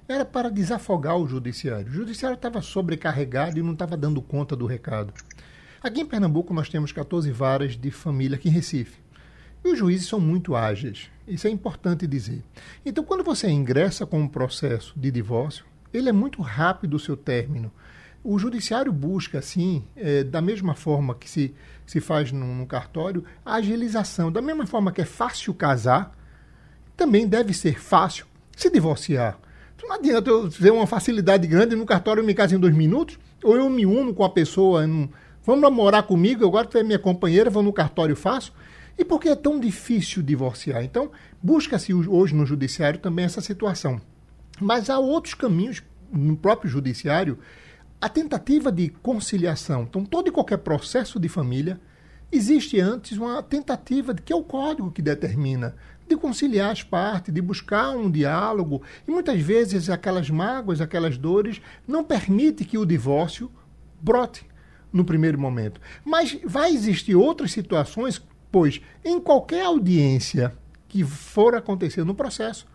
era 0.06 0.24
para 0.24 0.50
desafogar 0.50 1.16
o 1.16 1.26
judiciário. 1.26 1.88
O 1.88 1.92
judiciário 1.92 2.36
estava 2.36 2.60
sobrecarregado 2.60 3.58
e 3.58 3.62
não 3.62 3.72
estava 3.72 3.96
dando 3.96 4.22
conta 4.22 4.54
do 4.54 4.66
recado. 4.66 5.12
Aqui 5.82 6.00
em 6.00 6.06
Pernambuco 6.06 6.54
nós 6.54 6.68
temos 6.68 6.92
14 6.92 7.28
varas 7.32 7.76
de 7.76 7.90
família 7.90 8.36
aqui 8.36 8.48
em 8.48 8.52
Recife. 8.52 9.00
E 9.64 9.72
os 9.72 9.76
juízes 9.76 10.06
são 10.06 10.20
muito 10.20 10.54
ágeis. 10.54 11.10
Isso 11.26 11.48
é 11.48 11.50
importante 11.50 12.06
dizer. 12.06 12.40
Então, 12.86 13.02
quando 13.02 13.24
você 13.24 13.48
ingressa 13.48 14.06
com 14.06 14.20
um 14.20 14.28
processo 14.28 14.92
de 14.96 15.10
divórcio, 15.10 15.64
ele 15.92 16.08
é 16.08 16.12
muito 16.12 16.40
rápido 16.40 16.94
o 16.94 17.00
seu 17.00 17.16
término. 17.16 17.72
O 18.22 18.38
judiciário 18.38 18.92
busca, 18.92 19.40
assim, 19.40 19.84
é, 19.96 20.22
da 20.22 20.40
mesma 20.40 20.76
forma 20.76 21.16
que 21.16 21.28
se, 21.28 21.52
se 21.84 22.00
faz 22.00 22.30
no, 22.30 22.46
no 22.46 22.66
cartório, 22.66 23.24
a 23.44 23.54
agilização. 23.54 24.30
Da 24.30 24.40
mesma 24.40 24.66
forma 24.68 24.92
que 24.92 25.00
é 25.00 25.04
fácil 25.04 25.52
casar, 25.52 26.16
também 26.96 27.26
deve 27.26 27.52
ser 27.52 27.80
fácil 27.80 28.26
se 28.56 28.70
divorciar. 28.70 29.36
Então, 29.74 29.88
não 29.88 29.96
adianta 29.96 30.30
eu 30.30 30.48
ter 30.48 30.70
uma 30.70 30.86
facilidade 30.86 31.48
grande 31.48 31.74
no 31.74 31.84
cartório 31.84 32.20
eu 32.20 32.26
me 32.26 32.34
caso 32.34 32.54
em 32.54 32.60
dois 32.60 32.74
minutos, 32.74 33.18
ou 33.42 33.56
eu 33.56 33.68
me 33.68 33.84
uno 33.84 34.14
com 34.14 34.22
a 34.22 34.30
pessoa, 34.30 34.86
num, 34.86 35.08
vamos 35.44 35.72
morar 35.72 36.02
comigo, 36.04 36.46
agora 36.46 36.66
tu 36.66 36.78
é 36.78 36.82
minha 36.82 36.98
companheira, 36.98 37.50
vou 37.50 37.62
no 37.62 37.72
cartório 37.72 38.16
fácil. 38.16 38.52
E 38.98 39.04
por 39.04 39.20
que 39.20 39.28
é 39.28 39.34
tão 39.34 39.58
difícil 39.58 40.22
divorciar? 40.22 40.84
Então, 40.84 41.10
busca-se 41.42 41.94
hoje 41.94 42.34
no 42.34 42.44
judiciário 42.44 43.00
também 43.00 43.24
essa 43.24 43.40
situação. 43.40 44.00
Mas 44.60 44.90
há 44.90 44.98
outros 44.98 45.34
caminhos 45.34 45.82
no 46.12 46.36
próprio 46.36 46.70
judiciário 46.70 47.38
a 48.00 48.08
tentativa 48.08 48.70
de 48.70 48.88
conciliação. 48.88 49.82
Então, 49.82 50.04
todo 50.04 50.28
e 50.28 50.32
qualquer 50.32 50.58
processo 50.58 51.18
de 51.18 51.28
família, 51.28 51.80
existe 52.30 52.80
antes 52.80 53.16
uma 53.16 53.42
tentativa, 53.42 54.12
de, 54.12 54.20
que 54.20 54.32
é 54.32 54.36
o 54.36 54.42
código 54.42 54.90
que 54.90 55.00
determina, 55.00 55.74
de 56.08 56.16
conciliar 56.16 56.72
as 56.72 56.82
partes, 56.82 57.32
de 57.32 57.40
buscar 57.40 57.90
um 57.96 58.10
diálogo. 58.10 58.82
E 59.06 59.10
muitas 59.10 59.40
vezes 59.40 59.88
aquelas 59.88 60.28
mágoas, 60.28 60.80
aquelas 60.80 61.16
dores, 61.16 61.62
não 61.86 62.02
permitem 62.02 62.66
que 62.66 62.76
o 62.76 62.84
divórcio 62.84 63.50
brote 64.00 64.44
no 64.92 65.04
primeiro 65.04 65.38
momento. 65.38 65.80
Mas 66.04 66.38
vai 66.44 66.72
existir 66.72 67.14
outras 67.14 67.52
situações, 67.52 68.22
pois 68.50 68.80
em 69.04 69.20
qualquer 69.20 69.64
audiência 69.64 70.52
que 70.88 71.02
for 71.04 71.54
acontecer 71.54 72.04
no 72.04 72.14
processo, 72.14 72.66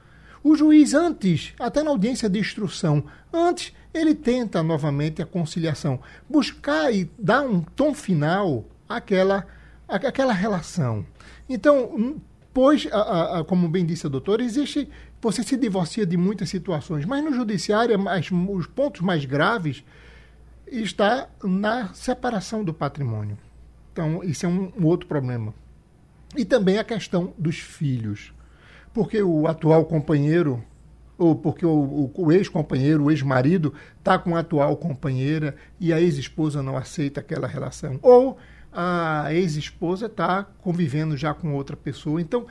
o 0.43 0.55
juiz, 0.55 0.93
antes, 0.93 1.53
até 1.59 1.83
na 1.83 1.91
audiência 1.91 2.29
de 2.29 2.39
instrução, 2.39 3.03
antes 3.33 3.73
ele 3.93 4.15
tenta 4.15 4.63
novamente 4.63 5.21
a 5.21 5.25
conciliação, 5.25 5.99
buscar 6.29 6.93
e 6.93 7.11
dar 7.17 7.41
um 7.41 7.61
tom 7.61 7.93
final 7.93 8.65
àquela, 8.87 9.45
àquela 9.87 10.33
relação. 10.33 11.05
Então, 11.49 12.21
pois, 12.53 12.87
a, 12.91 13.39
a, 13.39 13.43
como 13.43 13.67
bem 13.67 13.85
disse 13.85 14.07
a 14.07 14.09
doutora, 14.09 14.43
existe. 14.43 14.89
Você 15.19 15.43
se 15.43 15.57
divorcia 15.57 16.05
de 16.05 16.15
muitas 16.15 16.49
situações, 16.49 17.03
mas 17.03 17.23
no 17.23 17.33
judiciário, 17.33 17.93
é 17.93 17.97
mais, 17.97 18.29
os 18.31 18.67
pontos 18.67 19.01
mais 19.01 19.25
graves 19.25 19.83
está 20.71 21.29
na 21.43 21.93
separação 21.93 22.63
do 22.63 22.73
patrimônio. 22.73 23.37
Então, 23.91 24.23
isso 24.23 24.45
é 24.45 24.49
um, 24.49 24.71
um 24.77 24.85
outro 24.85 25.07
problema. 25.07 25.53
E 26.35 26.45
também 26.45 26.77
a 26.77 26.83
questão 26.83 27.33
dos 27.37 27.57
filhos. 27.57 28.33
Porque 28.93 29.21
o 29.21 29.47
atual 29.47 29.85
companheiro 29.85 30.63
ou 31.17 31.35
porque 31.35 31.65
o, 31.65 32.11
o, 32.13 32.31
ex-companheiro, 32.31 33.05
o 33.05 33.11
ex-marido, 33.11 33.73
está 33.97 34.19
com 34.19 34.35
a 34.35 34.39
atual 34.39 34.77
companheira 34.77 35.55
e 35.79 35.91
a 35.91 35.99
ex-esposa 35.99 36.61
não 36.61 36.77
aceita 36.77 37.19
aquela 37.19 37.47
relação. 37.47 37.99
Ou 38.03 38.37
a 38.71 39.33
ex-esposa 39.33 40.05
está 40.05 40.43
convivendo 40.61 41.17
já 41.17 41.33
com 41.33 41.55
outra 41.55 41.75
pessoa. 41.75 42.21
Então, 42.21 42.45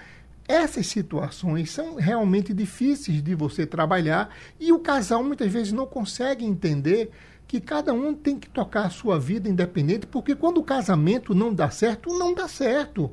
essas 0.49 0.87
situações 0.87 1.71
são 1.71 1.97
realmente 1.97 2.53
difíceis 2.53 3.23
de 3.23 3.35
você 3.35 3.67
trabalhar 3.67 4.31
e 4.59 4.73
o 4.73 4.79
casal 4.79 5.23
muitas 5.23 5.53
vezes 5.53 5.73
não 5.73 5.87
consegue 5.87 6.45
entender 6.45 7.11
que 7.47 7.61
cada 7.61 7.93
um 7.93 8.15
tem 8.15 8.39
que 8.39 8.49
tocar 8.49 8.87
a 8.87 8.91
sua 8.91 9.19
vida 9.19 9.49
independente, 9.49 10.07
porque 10.07 10.35
quando 10.35 10.59
o 10.59 10.65
casamento 10.65 11.35
não 11.35 11.55
dá 11.55 11.71
certo, 11.71 12.17
não 12.19 12.35
dá 12.35 12.49
certo. 12.49 13.11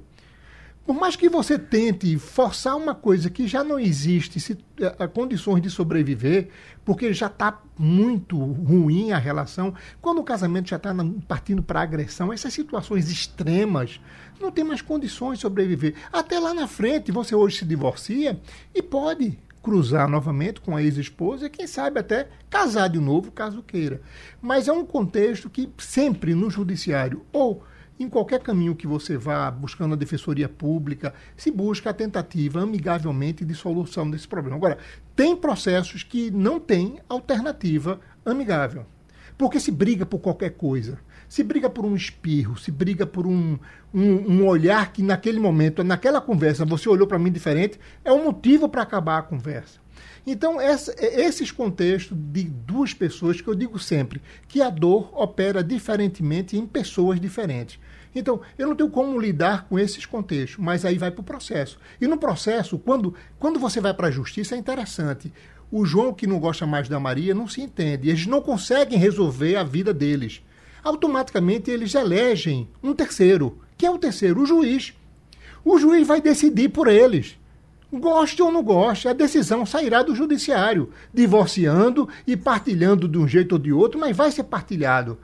Por 0.86 0.96
mais 0.96 1.16
que 1.16 1.30
você 1.30 1.58
tente 1.58 2.18
forçar 2.18 2.76
uma 2.76 2.94
coisa 2.94 3.30
que 3.30 3.48
já 3.48 3.64
não 3.64 3.80
existe, 3.80 4.38
se, 4.38 4.58
eh, 4.82 4.96
a 5.00 5.08
condições 5.08 5.62
de 5.62 5.70
sobreviver, 5.70 6.50
porque 6.84 7.14
já 7.14 7.28
está 7.28 7.62
muito 7.80 8.38
ruim 8.38 9.14
a 9.14 9.18
relação, 9.18 9.74
quando 10.02 10.20
o 10.20 10.26
casamento 10.26 10.70
já 10.70 10.76
está 10.76 10.94
partindo 11.26 11.64
para 11.64 11.82
agressão, 11.82 12.34
essas 12.34 12.54
situações 12.54 13.10
extremas, 13.10 14.02
não 14.42 14.52
tem 14.52 14.66
mais 14.66 14.82
condições 14.82 15.38
de 15.38 15.44
sobreviver. 15.44 15.96
Até 16.12 16.38
lá 16.38 16.54
na 16.54 16.68
frente, 16.68 17.14
você 17.14 17.34
hoje 17.34 17.60
se 17.60 17.66
divorcia 17.66 18.38
e 18.76 18.82
pode 18.82 19.40
cruzar 19.64 20.10
novamente 20.10 20.60
com 20.60 20.76
a 20.76 20.84
ex-esposa 20.84 21.46
e, 21.46 21.50
quem 21.50 21.66
sabe, 21.66 22.02
até 22.02 22.28
casar 22.50 22.90
de 22.90 23.00
novo, 23.00 23.32
caso 23.32 23.64
queira. 23.64 24.02
Mas 24.42 24.68
é 24.68 24.74
um 24.74 24.86
contexto 24.86 25.50
que 25.50 25.72
sempre 25.78 26.36
no 26.36 26.50
judiciário, 26.50 27.26
ou 27.32 27.64
em 27.98 28.10
qualquer 28.10 28.42
caminho 28.42 28.76
que 28.76 28.86
você 28.86 29.18
vá 29.18 29.50
buscando 29.50 29.94
a 29.94 29.98
defensoria 29.98 30.50
pública, 30.50 31.14
se 31.38 31.50
busca 31.50 31.92
a 31.92 31.94
tentativa 31.94 32.62
amigavelmente 32.62 33.46
de 33.46 33.56
solução 33.56 34.10
desse 34.10 34.28
problema. 34.28 34.58
Agora, 34.58 34.78
tem 35.16 35.36
processos 35.36 36.04
que 36.04 36.30
não 36.30 36.60
têm 36.60 37.00
alternativa 37.08 38.02
amigável. 38.26 38.86
Porque 39.38 39.60
se 39.60 39.72
briga 39.72 40.06
por 40.06 40.20
qualquer 40.20 40.52
coisa. 40.52 41.00
Se 41.34 41.42
briga 41.42 41.68
por 41.68 41.84
um 41.84 41.96
espirro, 41.96 42.56
se 42.60 42.70
briga 42.70 43.08
por 43.08 43.26
um, 43.26 43.58
um, 43.92 44.04
um 44.04 44.46
olhar 44.46 44.94
que 44.94 45.02
naquele 45.02 45.40
momento, 45.40 45.84
naquela 45.84 46.22
conversa, 46.22 46.64
você 46.64 46.88
olhou 46.88 47.08
para 47.08 47.18
mim 47.18 47.32
diferente, 47.32 47.80
é 48.06 48.14
um 48.14 48.26
motivo 48.26 48.70
para 48.70 48.84
acabar 48.84 49.18
a 49.18 49.24
conversa. 49.24 49.80
Então, 50.28 50.62
essa, 50.62 50.94
esses 51.04 51.50
contextos 51.50 52.16
de 52.16 52.44
duas 52.44 52.94
pessoas 52.94 53.42
que 53.42 53.48
eu 53.48 53.56
digo 53.56 53.80
sempre 53.80 54.22
que 54.48 54.62
a 54.62 54.70
dor 54.70 55.10
opera 55.12 55.64
diferentemente 55.64 56.56
em 56.56 56.68
pessoas 56.68 57.20
diferentes. 57.20 57.80
Então, 58.14 58.40
eu 58.56 58.68
não 58.68 58.76
tenho 58.76 58.92
como 58.92 59.20
lidar 59.20 59.68
com 59.68 59.80
esses 59.80 60.06
contextos, 60.06 60.64
mas 60.64 60.86
aí 60.86 61.00
vai 61.00 61.10
para 61.10 61.22
o 61.22 61.26
processo. 61.26 61.80
E 62.00 62.06
no 62.06 62.20
processo, 62.20 62.78
quando, 62.78 63.16
quando 63.40 63.60
você 63.60 63.82
vai 63.82 63.96
para 63.96 64.10
a 64.10 64.12
justiça, 64.12 64.54
é 64.54 64.60
interessante. 64.60 65.34
O 65.72 65.84
João, 65.84 66.14
que 66.14 66.28
não 66.28 66.40
gosta 66.40 66.68
mais 66.68 66.88
da 66.88 67.00
Maria, 67.00 67.34
não 67.34 67.48
se 67.48 67.60
entende. 67.60 68.08
Eles 68.08 68.28
não 68.28 68.40
conseguem 68.40 69.00
resolver 69.00 69.56
a 69.56 69.64
vida 69.64 69.92
deles. 69.92 70.44
Automaticamente, 70.84 71.72
eles 71.72 71.96
elegem 71.96 72.68
um 72.82 72.94
terceiro. 72.94 73.60
que 73.78 73.86
é 73.86 73.92
o 73.92 73.98
terceiro? 73.98 74.42
O 74.42 74.46
juiz. 74.46 74.94
O 75.64 75.80
juiz 75.80 76.06
vai 76.06 76.22
decidir 76.22 76.70
por 76.70 76.88
eles. 76.88 77.38
Goste 77.92 78.42
ou 78.42 78.52
não 78.52 78.64
goste, 78.64 79.08
a 79.08 79.14
decisão 79.14 79.66
sairá 79.66 80.02
do 80.02 80.16
judiciário, 80.16 80.90
divorciando 81.14 82.10
e 82.26 82.36
partilhando 82.36 83.08
de 83.08 83.20
um 83.20 83.28
jeito 83.28 83.54
ou 83.54 83.60
de 83.60 83.72
outro, 83.72 84.00
mas 84.00 84.18
vai 84.18 84.32
ser 84.32 84.44
partilhado. 84.44 85.20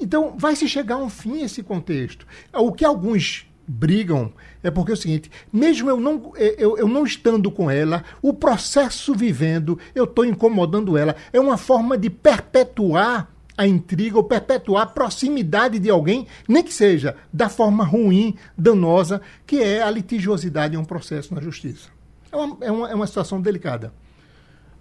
Então, 0.00 0.34
vai 0.36 0.56
se 0.56 0.66
chegar 0.66 0.96
a 0.96 0.98
um 0.98 1.10
fim 1.10 1.42
esse 1.42 1.62
contexto. 1.62 2.26
O 2.52 2.72
que 2.72 2.84
alguns 2.84 3.46
brigam 3.68 4.32
é 4.62 4.70
porque 4.70 4.92
é 4.92 4.94
o 4.94 4.96
seguinte: 4.96 5.30
mesmo 5.52 5.90
eu 5.90 6.00
não, 6.00 6.32
eu, 6.36 6.78
eu 6.78 6.88
não 6.88 7.04
estando 7.04 7.50
com 7.50 7.70
ela, 7.70 8.02
o 8.22 8.32
processo 8.32 9.14
vivendo, 9.14 9.78
eu 9.94 10.04
estou 10.04 10.24
incomodando 10.24 10.96
ela. 10.96 11.14
É 11.32 11.38
uma 11.38 11.56
forma 11.56 11.96
de 11.96 12.08
perpetuar 12.08 13.33
a 13.56 13.66
intriga 13.66 14.16
ou 14.16 14.24
perpetuar 14.24 14.82
a 14.82 14.86
proximidade 14.86 15.78
de 15.78 15.88
alguém, 15.88 16.26
nem 16.48 16.62
que 16.62 16.72
seja 16.72 17.16
da 17.32 17.48
forma 17.48 17.84
ruim, 17.84 18.34
danosa, 18.56 19.20
que 19.46 19.62
é 19.62 19.82
a 19.82 19.90
litigiosidade 19.90 20.74
em 20.74 20.78
um 20.78 20.84
processo 20.84 21.34
na 21.34 21.40
justiça. 21.40 21.88
É 22.32 22.36
uma, 22.36 22.56
é 22.60 22.70
uma, 22.70 22.90
é 22.90 22.94
uma 22.94 23.06
situação 23.06 23.40
delicada. 23.40 23.92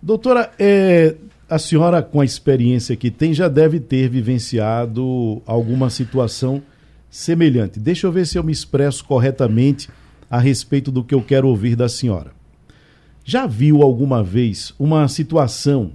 Doutora, 0.02 0.52
é, 0.60 1.16
a 1.50 1.60
senhora, 1.60 2.02
com 2.02 2.20
a 2.20 2.26
experiência 2.26 2.96
que 2.96 3.12
tem, 3.12 3.34
já 3.34 3.48
deve 3.48 3.80
ter 3.80 4.10
vivenciado 4.10 5.42
alguma 5.46 5.90
situação 5.90 6.62
semelhante. 7.10 7.80
Deixa 7.80 8.08
eu 8.08 8.12
ver 8.12 8.26
se 8.26 8.38
eu 8.38 8.44
me 8.44 8.52
expresso 8.52 9.06
corretamente 9.06 9.88
a 10.30 10.40
respeito 10.40 10.92
do 10.92 11.04
que 11.04 11.14
eu 11.14 11.22
quero 11.22 11.48
ouvir 11.48 11.76
da 11.76 11.88
senhora. 11.88 12.32
Já 13.24 13.46
viu 13.46 13.84
alguma 13.84 14.24
vez 14.24 14.74
uma 14.80 15.08
situação 15.08 15.92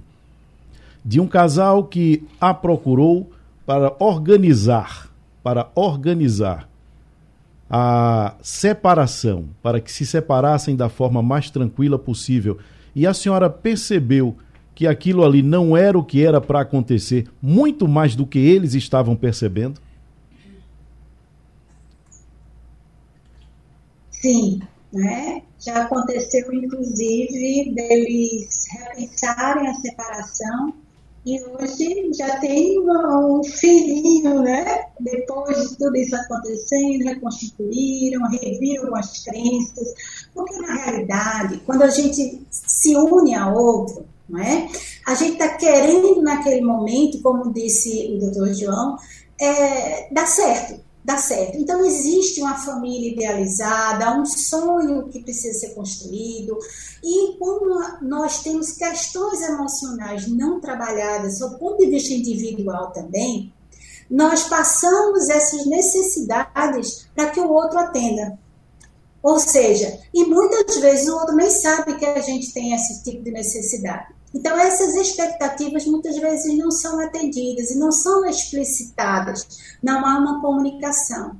de 1.03 1.19
um 1.19 1.27
casal 1.27 1.83
que 1.83 2.23
a 2.39 2.53
procurou 2.53 3.31
para 3.65 3.95
organizar, 3.99 5.09
para 5.43 5.69
organizar 5.75 6.67
a 7.69 8.35
separação, 8.41 9.45
para 9.61 9.79
que 9.79 9.91
se 9.91 10.05
separassem 10.05 10.75
da 10.75 10.89
forma 10.89 11.21
mais 11.21 11.49
tranquila 11.49 11.99
possível. 11.99 12.57
E 12.95 13.05
a 13.05 13.13
senhora 13.13 13.49
percebeu 13.49 14.35
que 14.73 14.87
aquilo 14.87 15.23
ali 15.23 15.43
não 15.43 15.77
era 15.77 15.97
o 15.97 16.03
que 16.03 16.25
era 16.25 16.41
para 16.41 16.61
acontecer, 16.61 17.27
muito 17.41 17.87
mais 17.87 18.15
do 18.15 18.25
que 18.25 18.39
eles 18.39 18.73
estavam 18.73 19.15
percebendo? 19.15 19.79
Sim, 24.09 24.61
né? 24.91 25.43
Já 25.59 25.83
aconteceu, 25.83 26.51
inclusive, 26.53 27.73
deles 27.75 28.67
repensarem 28.71 29.67
a 29.67 29.73
separação 29.75 30.73
e 31.25 31.39
hoje 31.43 32.11
já 32.13 32.39
tem 32.39 32.79
um 32.79 33.43
filhinho, 33.43 34.41
né? 34.41 34.85
Depois 34.99 35.69
de 35.69 35.77
tudo 35.77 35.95
isso 35.97 36.15
acontecendo, 36.15 37.03
reconstituíram, 37.05 38.21
reviram 38.29 38.95
as 38.95 39.23
crenças, 39.23 39.93
porque 40.33 40.57
na 40.59 40.73
realidade, 40.75 41.61
quando 41.65 41.83
a 41.83 41.89
gente 41.89 42.45
se 42.49 42.95
une 42.95 43.35
a 43.35 43.51
outro, 43.51 44.05
não 44.27 44.39
é? 44.39 44.67
a 45.05 45.15
gente 45.15 45.33
está 45.33 45.49
querendo 45.57 46.21
naquele 46.21 46.61
momento, 46.61 47.21
como 47.21 47.51
disse 47.51 48.13
o 48.13 48.19
doutor 48.19 48.53
João, 48.53 48.95
é, 49.41 50.13
dar 50.13 50.27
certo 50.27 50.88
dá 51.03 51.17
certo. 51.17 51.57
Então, 51.57 51.85
existe 51.85 52.41
uma 52.41 52.57
família 52.57 53.11
idealizada, 53.11 54.19
um 54.19 54.25
sonho 54.25 55.07
que 55.07 55.23
precisa 55.23 55.59
ser 55.59 55.73
construído, 55.73 56.57
e 57.03 57.37
como 57.37 57.81
nós 58.01 58.41
temos 58.43 58.73
questões 58.73 59.41
emocionais 59.41 60.27
não 60.27 60.59
trabalhadas, 60.59 61.39
do 61.39 61.57
ponto 61.57 61.77
de 61.77 61.87
vista 61.87 62.13
individual 62.13 62.91
também, 62.91 63.53
nós 64.09 64.43
passamos 64.43 65.29
essas 65.29 65.65
necessidades 65.65 67.07
para 67.15 67.29
que 67.29 67.39
o 67.39 67.49
outro 67.49 67.79
atenda. 67.79 68.37
Ou 69.21 69.39
seja, 69.39 69.99
e 70.13 70.25
muitas 70.25 70.77
vezes 70.77 71.07
o 71.07 71.15
outro 71.15 71.35
nem 71.35 71.49
sabe 71.49 71.97
que 71.97 72.05
a 72.05 72.21
gente 72.21 72.53
tem 72.53 72.73
esse 72.73 73.03
tipo 73.03 73.21
de 73.23 73.31
necessidade. 73.31 74.18
Então, 74.33 74.57
essas 74.57 74.95
expectativas 74.95 75.85
muitas 75.85 76.17
vezes 76.17 76.57
não 76.57 76.69
são 76.69 76.99
atendidas 76.99 77.71
e 77.71 77.79
não 77.79 77.91
são 77.91 78.25
explicitadas. 78.25 79.47
Não 79.81 80.05
há 80.05 80.17
uma 80.19 80.41
comunicação. 80.41 81.35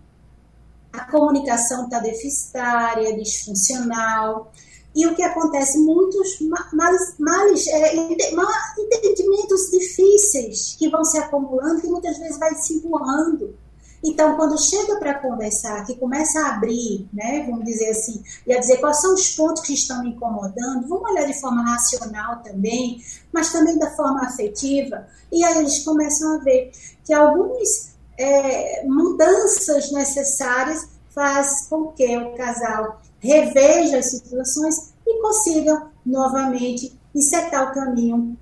A 0.91 1.05
comunicação 1.11 1.85
está 1.85 1.99
deficitária, 1.99 3.15
disfuncional. 3.15 4.51
E 4.95 5.05
o 5.05 5.15
que 5.15 5.21
acontece? 5.21 5.77
Muitos 5.77 6.39
males, 6.73 7.15
males 7.19 7.67
é, 7.67 7.95
entendimentos 7.95 9.69
difíceis 9.71 10.75
que 10.77 10.89
vão 10.89 11.03
se 11.03 11.19
acumulando, 11.19 11.81
que 11.81 11.87
muitas 11.87 12.17
vezes 12.17 12.39
vai 12.39 12.55
se 12.55 12.73
empurrando 12.73 13.55
então, 14.03 14.35
quando 14.37 14.57
chega 14.57 14.97
para 14.97 15.19
conversar, 15.19 15.85
que 15.85 15.95
começa 15.95 16.39
a 16.39 16.55
abrir, 16.55 17.07
né, 17.11 17.45
vamos 17.49 17.65
dizer 17.65 17.89
assim, 17.89 18.23
e 18.47 18.53
a 18.53 18.59
dizer 18.59 18.77
quais 18.77 19.01
são 19.01 19.13
os 19.13 19.29
pontos 19.35 19.61
que 19.63 19.73
estão 19.73 20.01
me 20.03 20.11
incomodando, 20.11 20.87
vamos 20.87 21.11
olhar 21.11 21.25
de 21.25 21.39
forma 21.39 21.63
racional 21.63 22.41
também, 22.41 23.03
mas 23.31 23.51
também 23.51 23.77
da 23.77 23.91
forma 23.91 24.21
afetiva, 24.21 25.05
e 25.31 25.43
aí 25.43 25.57
eles 25.57 25.83
começam 25.83 26.35
a 26.35 26.37
ver 26.37 26.71
que 27.03 27.13
algumas 27.13 27.93
é, 28.17 28.85
mudanças 28.85 29.91
necessárias 29.91 30.87
fazem 31.13 31.69
com 31.69 31.87
que 31.87 32.17
o 32.17 32.35
casal 32.35 33.01
reveja 33.19 33.97
as 33.97 34.11
situações 34.11 34.93
e 35.05 35.21
consiga 35.21 35.87
novamente 36.05 36.97
encetar 37.13 37.69
o 37.69 37.73
caminho 37.73 38.37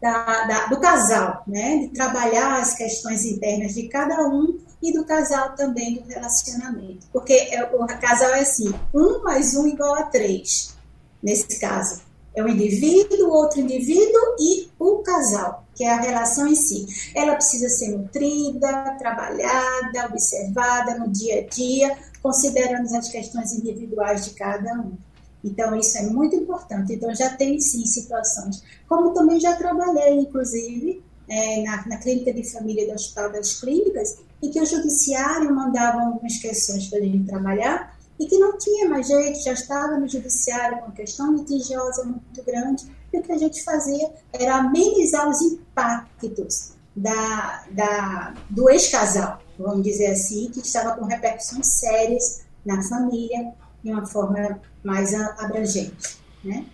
da, 0.00 0.44
da, 0.44 0.66
do 0.66 0.80
casal, 0.80 1.42
né? 1.46 1.78
de 1.78 1.88
trabalhar 1.88 2.60
as 2.60 2.74
questões 2.74 3.24
internas 3.24 3.74
de 3.74 3.88
cada 3.88 4.28
um 4.28 4.58
e 4.82 4.92
do 4.92 5.04
casal 5.04 5.54
também 5.54 5.96
do 5.96 6.08
relacionamento. 6.08 7.06
Porque 7.12 7.32
é, 7.32 7.64
o 7.64 7.86
casal 7.86 8.30
é 8.30 8.40
assim, 8.40 8.72
um 8.94 9.22
mais 9.22 9.54
um 9.56 9.66
igual 9.66 9.94
a 9.94 10.04
três, 10.04 10.76
nesse 11.22 11.58
caso. 11.58 12.02
É 12.34 12.42
o 12.42 12.48
indivíduo, 12.48 13.30
outro 13.30 13.58
indivíduo 13.58 14.36
e 14.38 14.70
o 14.78 14.98
casal, 14.98 15.64
que 15.74 15.82
é 15.82 15.92
a 15.92 16.00
relação 16.00 16.46
em 16.46 16.54
si. 16.54 16.86
Ela 17.12 17.34
precisa 17.34 17.68
ser 17.68 17.88
nutrida, 17.88 18.96
trabalhada, 18.96 20.06
observada 20.08 20.96
no 20.98 21.08
dia 21.08 21.40
a 21.40 21.46
dia, 21.48 21.98
considerando 22.22 22.94
as 22.94 23.08
questões 23.08 23.52
individuais 23.52 24.24
de 24.26 24.30
cada 24.34 24.72
um. 24.74 24.96
Então, 25.44 25.74
isso 25.76 25.96
é 25.98 26.02
muito 26.02 26.34
importante. 26.34 26.92
Então, 26.92 27.14
já 27.14 27.30
tem 27.30 27.60
sim 27.60 27.84
situações. 27.86 28.62
Como 28.88 29.12
também 29.14 29.38
já 29.38 29.56
trabalhei, 29.56 30.20
inclusive, 30.20 31.02
é, 31.28 31.62
na, 31.62 31.86
na 31.86 31.96
clínica 31.98 32.32
de 32.32 32.50
família 32.50 32.86
do 32.86 32.94
Hospital 32.94 33.30
das 33.30 33.60
Clínicas, 33.60 34.18
em 34.42 34.50
que 34.50 34.60
o 34.60 34.66
judiciário 34.66 35.54
mandava 35.54 36.00
algumas 36.00 36.36
questões 36.38 36.88
para 36.88 36.98
a 36.98 37.02
gente 37.02 37.26
trabalhar 37.26 37.98
e 38.18 38.26
que 38.26 38.38
não 38.38 38.58
tinha 38.58 38.88
mais 38.88 39.06
jeito, 39.06 39.42
já 39.42 39.52
estava 39.52 39.96
no 39.96 40.08
judiciário 40.08 40.80
com 40.82 40.90
questão 40.90 41.34
litigiosa 41.36 42.04
muito 42.04 42.42
grande, 42.44 42.84
e 43.12 43.18
o 43.18 43.22
que 43.22 43.32
a 43.32 43.38
gente 43.38 43.62
fazia 43.62 44.10
era 44.32 44.56
amenizar 44.56 45.28
os 45.28 45.40
impactos 45.40 46.72
da, 46.96 47.64
da, 47.70 48.34
do 48.50 48.68
ex-casal, 48.68 49.40
vamos 49.56 49.84
dizer 49.84 50.08
assim, 50.08 50.50
que 50.50 50.58
estava 50.58 50.96
com 50.96 51.04
repercussões 51.04 51.66
sérias 51.78 52.42
na 52.66 52.82
família 52.82 53.54
de 53.82 53.90
uma 53.92 54.06
forma 54.06 54.60
mais 54.84 55.14
abrangente, 55.14 56.16
né? 56.44 56.64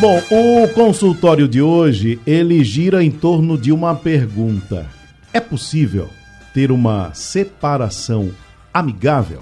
Bom, 0.00 0.22
o 0.30 0.68
consultório 0.74 1.48
de 1.48 1.60
hoje, 1.60 2.20
ele 2.24 2.62
gira 2.62 3.02
em 3.02 3.10
torno 3.10 3.58
de 3.58 3.72
uma 3.72 3.96
pergunta. 3.96 4.86
É 5.32 5.40
possível 5.40 6.08
ter 6.54 6.70
uma 6.70 7.12
separação 7.14 8.30
amigável? 8.72 9.40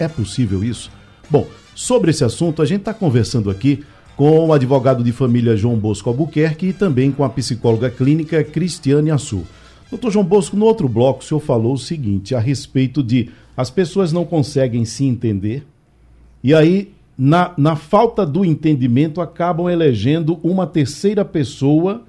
É 0.00 0.08
possível 0.08 0.64
isso? 0.64 0.90
Bom, 1.28 1.46
sobre 1.74 2.10
esse 2.10 2.24
assunto, 2.24 2.60
a 2.60 2.66
gente 2.66 2.80
está 2.80 2.92
conversando 2.92 3.50
aqui 3.50 3.84
com 4.16 4.48
o 4.48 4.52
advogado 4.52 5.04
de 5.04 5.12
família 5.12 5.56
João 5.56 5.76
Bosco 5.76 6.10
Albuquerque 6.10 6.66
e 6.66 6.72
também 6.72 7.12
com 7.12 7.22
a 7.22 7.28
psicóloga 7.30 7.88
clínica 7.88 8.42
Cristiane 8.42 9.10
Assu. 9.10 9.46
Doutor 9.90 10.10
João 10.10 10.24
Bosco, 10.24 10.56
no 10.56 10.64
outro 10.64 10.88
bloco, 10.88 11.20
o 11.20 11.24
senhor 11.24 11.40
falou 11.40 11.74
o 11.74 11.78
seguinte 11.78 12.34
a 12.34 12.38
respeito 12.38 13.02
de 13.02 13.30
as 13.56 13.70
pessoas 13.70 14.12
não 14.12 14.24
conseguem 14.24 14.84
se 14.84 15.04
entender 15.04 15.66
e 16.42 16.54
aí, 16.54 16.92
na, 17.16 17.52
na 17.56 17.76
falta 17.76 18.24
do 18.24 18.44
entendimento, 18.44 19.20
acabam 19.20 19.68
elegendo 19.68 20.40
uma 20.42 20.66
terceira 20.66 21.24
pessoa 21.24 22.02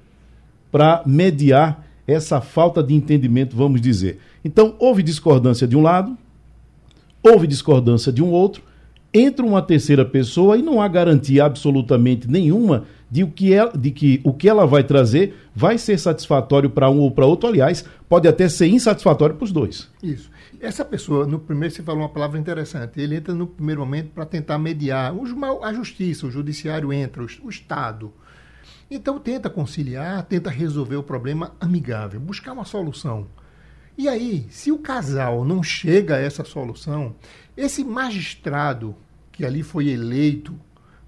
para 0.71 1.03
mediar 1.05 1.85
essa 2.07 2.39
falta 2.39 2.81
de 2.81 2.93
entendimento, 2.93 3.55
vamos 3.55 3.81
dizer. 3.81 4.19
Então, 4.43 4.75
houve 4.79 5.03
discordância 5.03 5.67
de 5.67 5.75
um 5.75 5.81
lado, 5.81 6.17
houve 7.21 7.45
discordância 7.45 8.11
de 8.11 8.23
um 8.23 8.31
outro, 8.31 8.63
entra 9.13 9.45
uma 9.45 9.62
terceira 9.62 10.06
pessoa 10.06 10.58
e 10.58 10.62
não 10.62 10.82
há 10.82 10.88
garantia 10.88 11.45
absolutamente 11.45 12.30
nenhuma 12.30 12.86
de, 13.10 13.24
o 13.24 13.28
que, 13.30 13.54
ela, 13.54 13.71
de 13.78 13.91
que 13.91 14.21
o 14.24 14.34
que 14.34 14.47
ela 14.47 14.65
vai 14.65 14.84
trazer 14.84 15.36
vai 15.54 15.78
ser 15.78 15.97
satisfatório 15.97 16.69
para 16.69 16.89
um 16.89 17.00
ou 17.00 17.12
para 17.12 17.26
outro. 17.26 17.50
Aliás, 17.50 17.84
pode 18.08 18.28
até 18.28 18.47
ser 18.47 18.67
insatisfatório 18.67 19.36
para 19.36 19.45
os 19.45 19.52
dois. 19.52 19.89
Isso. 20.02 20.32
Essa 20.60 20.86
pessoa, 20.86 21.26
no 21.26 21.39
primeiro, 21.39 21.74
você 21.74 21.82
falou 21.82 22.02
uma 22.02 22.10
palavra 22.10 22.39
interessante. 22.39 23.02
Ele 23.02 23.15
entra 23.15 23.34
no 23.34 23.47
primeiro 23.47 23.82
momento 23.82 24.12
para 24.12 24.26
tentar 24.26 24.58
mediar. 24.58 25.13
A 25.63 25.74
justiça, 25.74 26.28
o 26.28 26.32
judiciário 26.32 26.93
entra, 26.93 27.24
o 27.24 27.50
Estado 27.50 28.13
então 28.91 29.17
tenta 29.17 29.50
conciliar, 29.50 30.21
tenta 30.24 30.50
resolver 30.50 30.97
o 30.97 31.04
problema 31.04 31.54
amigável, 31.62 32.19
buscar 32.19 32.52
uma 32.52 32.65
solução. 32.65 33.26
E 33.97 34.10
aí, 34.10 34.47
se 34.50 34.69
o 34.69 34.80
casal 34.80 35.45
não 35.45 35.63
chega 35.63 36.15
a 36.15 36.19
essa 36.19 36.43
solução, 36.43 37.15
esse 37.62 37.84
magistrado 37.84 38.95
que 39.32 39.45
ali 39.45 39.63
foi 39.63 39.89
eleito, 39.89 40.60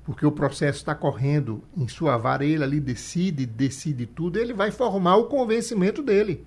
porque 0.04 0.26
o 0.26 0.32
processo 0.32 0.80
está 0.80 0.94
correndo 0.94 1.64
em 1.76 1.88
sua 1.88 2.18
vara, 2.18 2.46
ele 2.46 2.64
ali 2.64 2.80
decide, 2.80 3.46
decide 3.46 4.06
tudo, 4.06 4.38
ele 4.38 4.54
vai 4.54 4.72
formar 4.72 5.16
o 5.16 5.26
convencimento 5.26 6.02
dele. 6.02 6.46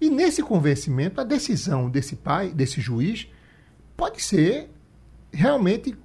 E 0.00 0.10
nesse 0.10 0.42
convencimento, 0.42 1.20
a 1.20 1.24
decisão 1.24 1.90
desse 1.90 2.16
pai, 2.16 2.50
desse 2.50 2.80
juiz, 2.80 3.28
pode 3.96 4.22
ser 4.22 4.70
realmente 5.32 5.96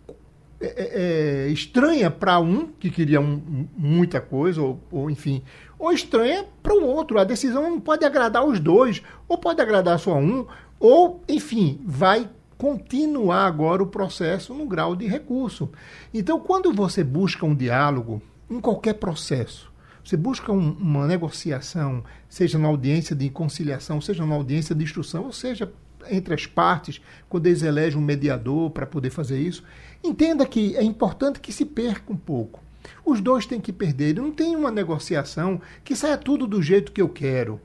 é, 0.60 0.66
é, 0.66 1.46
é, 1.46 1.48
estranha 1.50 2.10
para 2.10 2.39
um 2.39 2.68
que 2.68 2.89
queria 2.89 3.20
um, 3.20 3.68
muita 3.78 4.22
coisa, 4.22 4.62
ou, 4.62 4.80
ou 4.92 5.10
enfim, 5.10 5.44
ou 5.78 5.92
estranha 5.92 6.46
para 6.62 6.74
o 6.74 6.86
outro. 6.86 7.20
A 7.20 7.24
decisão 7.24 7.63
não 7.63 7.80
pode 7.80 8.06
agradar 8.06 8.46
os 8.46 8.60
dois, 8.60 9.04
ou 9.28 9.38
pode 9.38 9.62
agradar 9.62 10.00
só 10.00 10.18
um, 10.18 10.48
ou, 10.80 11.22
enfim, 11.28 11.82
vai 11.86 12.30
continuar 12.63 13.45
agora 13.45 13.84
o 13.84 13.88
processo 13.88 14.54
no 14.54 14.65
grau 14.65 14.95
de 14.95 15.06
recurso. 15.06 15.69
Então, 16.13 16.39
quando 16.39 16.71
você 16.71 17.04
busca 17.04 17.45
um 17.45 17.54
diálogo, 17.54 18.21
em 18.49 18.62
qualquer 18.62 18.93
processo, 18.93 19.69
você 20.02 20.15
busca 20.15 20.49
um, 20.49 20.71
uma 20.71 21.06
negociação, 21.06 22.06
seja 22.30 22.58
na 22.58 22.69
audiência 22.69 23.13
de 23.13 23.30
conciliação, 23.30 23.99
seja 23.99 24.26
na 24.26 24.36
audiência 24.36 24.73
de 24.73 24.82
instrução, 24.82 25.26
ou 25.26 25.34
seja, 25.34 25.73
entre 26.10 26.34
as 26.34 26.45
partes, 26.45 27.02
quando 27.28 27.47
eles 27.47 27.63
elegem 27.63 27.99
um 27.99 28.02
mediador 28.02 28.69
para 28.69 28.88
poder 28.88 29.10
fazer 29.10 29.41
isso, 29.41 29.62
entenda 30.02 30.45
que 30.45 30.73
é 30.78 30.84
importante 30.84 31.41
que 31.41 31.52
se 31.52 31.65
perca 31.65 32.13
um 32.13 32.17
pouco. 32.17 32.63
Os 33.04 33.19
dois 33.19 33.45
têm 33.45 33.60
que 33.60 33.73
perder. 33.73 34.15
Não 34.15 34.32
tem 34.32 34.56
uma 34.56 34.71
negociação 34.71 35.60
que 35.84 35.97
saia 35.97 36.17
tudo 36.17 36.47
do 36.47 36.62
jeito 36.62 36.93
que 36.93 37.02
eu 37.02 37.10
quero. 37.10 37.60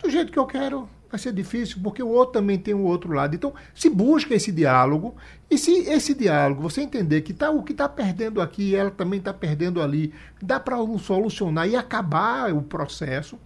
Do 0.00 0.08
jeito 0.08 0.30
que 0.30 0.38
eu 0.38 0.46
quero, 0.46 0.88
vai 1.10 1.18
ser 1.18 1.32
difícil, 1.32 1.78
porque 1.82 2.02
o 2.02 2.08
outro 2.08 2.40
também 2.40 2.58
tem 2.58 2.74
o 2.74 2.82
outro 2.82 3.12
lado. 3.12 3.34
Então, 3.34 3.54
se 3.74 3.88
busca 3.88 4.34
esse 4.34 4.50
diálogo, 4.50 5.14
e 5.50 5.56
se 5.56 5.72
esse 5.88 6.14
diálogo 6.14 6.62
você 6.62 6.80
entender 6.80 7.22
que 7.22 7.32
tá, 7.32 7.50
o 7.50 7.62
que 7.62 7.72
está 7.72 7.88
perdendo 7.88 8.40
aqui, 8.40 8.74
ela 8.74 8.90
também 8.90 9.18
está 9.18 9.32
perdendo 9.32 9.80
ali, 9.80 10.12
dá 10.42 10.58
para 10.58 10.76
solucionar 10.98 11.68
e 11.68 11.76
acabar 11.76 12.52
o 12.52 12.62
processo, 12.62 13.38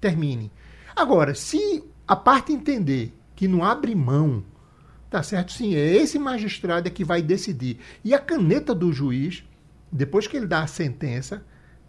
termine. 0.00 0.50
Agora, 0.94 1.34
se 1.34 1.82
a 2.06 2.14
parte 2.14 2.52
entender 2.52 3.12
que 3.34 3.48
não 3.48 3.64
abre 3.64 3.94
mão, 3.94 4.44
tá 5.10 5.22
certo? 5.22 5.52
Sim, 5.52 5.74
é 5.74 5.96
esse 5.96 6.18
magistrado 6.18 6.88
é 6.88 6.90
que 6.90 7.04
vai 7.04 7.22
decidir. 7.22 7.78
E 8.04 8.12
a 8.12 8.18
caneta 8.18 8.74
do 8.74 8.92
juiz, 8.92 9.44
depois 9.90 10.26
que 10.26 10.36
ele 10.36 10.46
dá 10.46 10.62
a 10.62 10.66
sentença, 10.66 11.44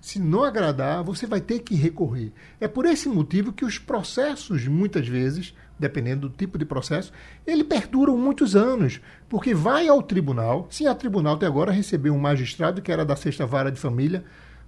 se 0.05 0.19
não 0.19 0.43
agradar, 0.43 1.03
você 1.03 1.25
vai 1.25 1.41
ter 1.41 1.61
que 1.61 1.73
recorrer. 1.73 2.31
É 2.61 2.67
por 2.67 2.85
esse 2.85 3.09
motivo 3.09 3.51
que 3.51 3.65
os 3.65 3.79
processos, 3.79 4.67
muitas 4.67 5.07
vezes, 5.07 5.55
dependendo 5.79 6.29
do 6.29 6.37
tipo 6.37 6.59
de 6.59 6.63
processo, 6.63 7.11
ele 7.43 7.63
perduram 7.63 8.15
muitos 8.15 8.55
anos, 8.55 9.01
porque 9.27 9.55
vai 9.55 9.87
ao 9.87 10.03
tribunal. 10.03 10.67
Sim, 10.69 10.85
a 10.85 10.93
tribunal 10.93 11.33
até 11.33 11.47
agora 11.47 11.71
recebeu 11.71 12.13
um 12.13 12.19
magistrado 12.19 12.83
que 12.83 12.91
era 12.91 13.03
da 13.03 13.15
Sexta 13.15 13.47
Vara 13.47 13.71
de 13.71 13.79
Família, 13.79 14.23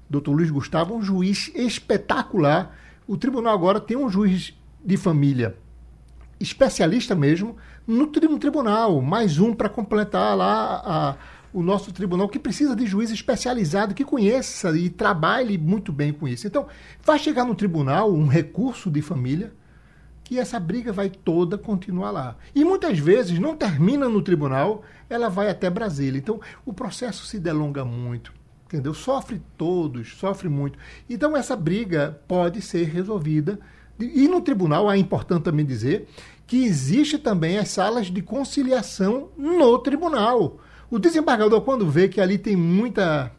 doutor 0.10 0.32
Luiz 0.32 0.50
Gustavo, 0.50 0.95
um 0.95 1.04
juiz 1.04 1.52
espetacular. 1.54 2.76
O 3.08 3.15
tribunal 3.15 3.54
agora 3.54 3.80
tem 3.80 3.95
um 3.95 4.10
juiz 4.10 4.58
de 4.84 4.97
família 4.97 5.56
especialista 6.39 7.13
mesmo 7.13 7.58
no 7.86 8.08
tribunal, 8.08 9.04
mais 9.04 9.38
um 9.38 9.54
para 9.54 9.69
completar 9.69 10.36
lá 10.36 10.82
a 10.84 11.15
o 11.58 11.63
nosso 11.63 11.91
tribunal, 11.91 12.30
que 12.30 12.38
precisa 12.38 12.76
de 12.76 12.86
juiz 12.86 13.10
especializado, 13.10 13.96
que 13.96 14.06
conheça 14.06 14.78
e 14.78 14.91
trabalhe 14.91 15.58
muito 15.58 15.91
bem 15.91 16.13
com 16.13 16.28
isso. 16.28 16.46
Então, 16.46 16.67
vai 17.04 17.17
chegar 17.17 17.46
no 17.46 17.56
tribunal 17.56 18.13
um 18.13 18.28
recurso 18.28 18.91
de 18.91 19.02
família 19.02 19.52
que 20.24 20.38
essa 20.38 20.60
briga 20.60 20.93
vai 20.93 21.10
toda 21.10 21.58
continuar 21.58 22.12
lá. 22.12 22.38
E 22.54 22.63
muitas 22.63 23.00
vezes 23.00 23.39
não 23.39 23.56
termina 23.56 24.08
no 24.08 24.22
tribunal, 24.22 24.84
ela 25.10 25.30
vai 25.30 25.50
até 25.50 25.67
Brasília. 25.67 26.20
Então, 26.20 26.39
o 26.63 26.72
processo 26.72 27.26
se 27.26 27.39
delonga 27.39 27.84
muito, 27.84 28.32
entendeu? 28.67 28.93
Sofre 28.93 29.41
todos, 29.58 30.15
sofre 30.15 30.48
muito. 30.48 30.78
Então, 31.10 31.36
essa 31.36 31.56
briga 31.56 32.22
pode 32.28 32.62
ser 32.62 32.84
resolvida. 32.84 33.60
E 34.00 34.28
no 34.28 34.41
tribunal, 34.41 34.91
é 34.91 34.98
importante 34.98 35.46
também 35.46 35.65
dizer 35.65 36.08
que 36.46 36.63
existe 36.63 37.17
também 37.17 37.58
as 37.58 37.70
salas 37.70 38.12
de 38.12 38.22
conciliação 38.22 39.30
no 39.36 39.80
tribunal. 39.80 40.60
O 40.89 40.97
desembargador, 40.97 41.62
quando 41.62 41.89
vê 41.89 42.08
que 42.08 42.21
ali 42.21 42.38
tem 42.38 42.56
muita, 42.56 43.32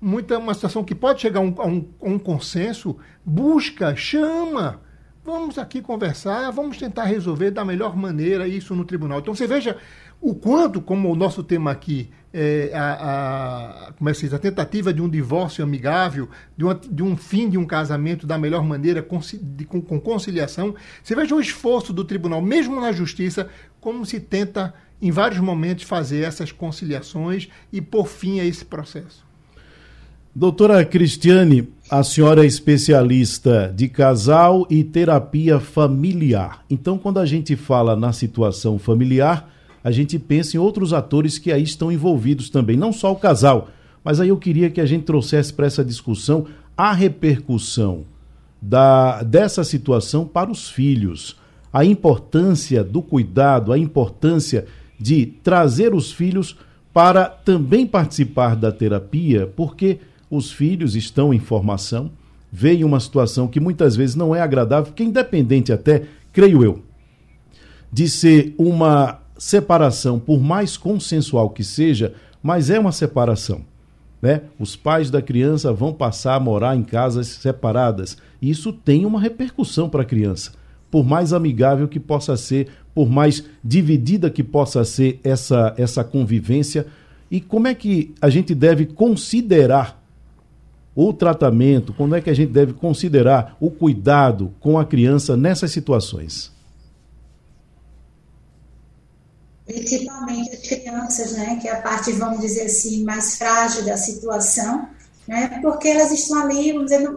muita 0.00 0.38
uma 0.38 0.54
situação 0.54 0.84
que 0.84 0.94
pode 0.94 1.20
chegar 1.20 1.40
a 1.40 1.42
um, 1.42 1.54
a 1.58 1.66
um, 1.66 1.88
a 2.00 2.08
um 2.08 2.18
consenso, 2.18 2.96
busca, 3.24 3.96
chama. 3.96 4.80
Vamos 5.24 5.58
aqui 5.58 5.82
conversar, 5.82 6.50
vamos 6.50 6.78
tentar 6.78 7.04
resolver 7.04 7.50
da 7.50 7.64
melhor 7.64 7.96
maneira 7.96 8.46
isso 8.46 8.74
no 8.74 8.84
tribunal. 8.84 9.18
Então 9.18 9.34
você 9.34 9.46
veja 9.46 9.76
o 10.20 10.34
quanto, 10.34 10.80
como 10.80 11.10
o 11.12 11.16
nosso 11.16 11.42
tema 11.42 11.70
aqui, 11.70 12.10
é, 12.32 12.70
a, 12.72 13.88
a, 13.88 13.92
como 13.92 14.08
é 14.08 14.12
que 14.12 14.20
diz, 14.20 14.32
a 14.32 14.38
tentativa 14.38 14.92
de 14.92 15.02
um 15.02 15.08
divórcio 15.08 15.62
amigável, 15.62 16.28
de, 16.56 16.64
uma, 16.64 16.74
de 16.74 17.02
um 17.02 17.16
fim 17.16 17.50
de 17.50 17.58
um 17.58 17.66
casamento 17.66 18.26
da 18.26 18.38
melhor 18.38 18.64
maneira, 18.64 19.02
com, 19.02 19.18
de, 19.18 19.64
com, 19.64 19.82
com 19.82 20.00
conciliação, 20.00 20.74
você 21.02 21.14
veja 21.14 21.34
o 21.34 21.40
esforço 21.40 21.92
do 21.92 22.04
tribunal, 22.04 22.40
mesmo 22.40 22.80
na 22.80 22.92
justiça, 22.92 23.48
como 23.80 24.06
se 24.06 24.20
tenta 24.20 24.72
em 25.00 25.10
vários 25.10 25.40
momentos 25.40 25.84
fazer 25.84 26.22
essas 26.22 26.52
conciliações 26.52 27.48
e 27.72 27.80
por 27.80 28.08
fim 28.08 28.40
a 28.40 28.44
esse 28.44 28.64
processo. 28.64 29.26
Doutora 30.34 30.84
Cristiane, 30.84 31.68
a 31.90 32.04
senhora 32.04 32.44
é 32.44 32.46
especialista 32.46 33.72
de 33.74 33.88
casal 33.88 34.66
e 34.70 34.84
terapia 34.84 35.58
familiar. 35.58 36.64
Então, 36.70 36.98
quando 36.98 37.18
a 37.18 37.26
gente 37.26 37.56
fala 37.56 37.96
na 37.96 38.12
situação 38.12 38.78
familiar, 38.78 39.50
a 39.82 39.90
gente 39.90 40.18
pensa 40.18 40.56
em 40.56 40.60
outros 40.60 40.92
atores 40.92 41.38
que 41.38 41.50
aí 41.50 41.62
estão 41.62 41.90
envolvidos 41.90 42.50
também, 42.50 42.76
não 42.76 42.92
só 42.92 43.10
o 43.10 43.16
casal. 43.16 43.68
Mas 44.04 44.20
aí 44.20 44.28
eu 44.28 44.36
queria 44.36 44.70
que 44.70 44.80
a 44.80 44.86
gente 44.86 45.04
trouxesse 45.04 45.52
para 45.52 45.66
essa 45.66 45.84
discussão 45.84 46.46
a 46.76 46.92
repercussão 46.92 48.04
da, 48.60 49.22
dessa 49.22 49.64
situação 49.64 50.24
para 50.24 50.50
os 50.50 50.68
filhos, 50.68 51.36
a 51.72 51.84
importância 51.84 52.84
do 52.84 53.02
cuidado, 53.02 53.72
a 53.72 53.78
importância 53.78 54.66
de 54.98 55.26
trazer 55.26 55.94
os 55.94 56.12
filhos 56.12 56.56
para 56.92 57.26
também 57.26 57.86
participar 57.86 58.56
da 58.56 58.72
terapia, 58.72 59.46
porque 59.54 59.98
os 60.30 60.50
filhos 60.50 60.96
estão 60.96 61.32
em 61.32 61.38
formação, 61.38 62.10
veem 62.50 62.84
uma 62.84 63.00
situação 63.00 63.46
que 63.46 63.60
muitas 63.60 63.94
vezes 63.94 64.16
não 64.16 64.34
é 64.34 64.40
agradável, 64.40 64.92
que 64.92 65.04
independente 65.04 65.72
até, 65.72 66.04
creio 66.32 66.64
eu, 66.64 66.82
de 67.92 68.08
ser 68.08 68.54
uma 68.58 69.20
separação, 69.38 70.18
por 70.18 70.40
mais 70.40 70.76
consensual 70.76 71.50
que 71.50 71.62
seja, 71.62 72.14
mas 72.42 72.70
é 72.70 72.78
uma 72.78 72.92
separação. 72.92 73.62
Né? 74.20 74.42
Os 74.58 74.74
pais 74.74 75.10
da 75.10 75.22
criança 75.22 75.72
vão 75.72 75.92
passar 75.92 76.34
a 76.34 76.40
morar 76.40 76.76
em 76.76 76.82
casas 76.82 77.28
separadas. 77.28 78.16
Isso 78.42 78.72
tem 78.72 79.06
uma 79.06 79.20
repercussão 79.20 79.88
para 79.88 80.02
a 80.02 80.06
criança. 80.06 80.52
Por 80.90 81.04
mais 81.04 81.32
amigável 81.32 81.86
que 81.86 82.00
possa 82.00 82.36
ser 82.36 82.68
por 82.98 83.08
mais 83.08 83.44
dividida 83.62 84.28
que 84.28 84.42
possa 84.42 84.84
ser 84.84 85.20
essa, 85.22 85.72
essa 85.78 86.02
convivência, 86.02 86.84
e 87.30 87.40
como 87.40 87.68
é 87.68 87.72
que 87.72 88.12
a 88.20 88.28
gente 88.28 88.56
deve 88.56 88.86
considerar 88.86 90.02
o 90.96 91.12
tratamento, 91.12 91.92
como 91.92 92.16
é 92.16 92.20
que 92.20 92.28
a 92.28 92.34
gente 92.34 92.50
deve 92.50 92.72
considerar 92.72 93.56
o 93.60 93.70
cuidado 93.70 94.52
com 94.58 94.76
a 94.76 94.84
criança 94.84 95.36
nessas 95.36 95.70
situações? 95.70 96.50
Principalmente 99.64 100.56
as 100.56 100.68
crianças, 100.68 101.32
né, 101.34 101.56
que 101.62 101.68
é 101.68 101.74
a 101.74 101.80
parte, 101.80 102.10
vamos 102.14 102.40
dizer 102.40 102.62
assim, 102.62 103.04
mais 103.04 103.38
frágil 103.38 103.84
da 103.84 103.96
situação, 103.96 104.88
né, 105.28 105.60
porque 105.62 105.86
elas 105.86 106.10
estão 106.10 106.42
ali, 106.42 106.72
vamos 106.72 106.90
dizer, 106.90 107.08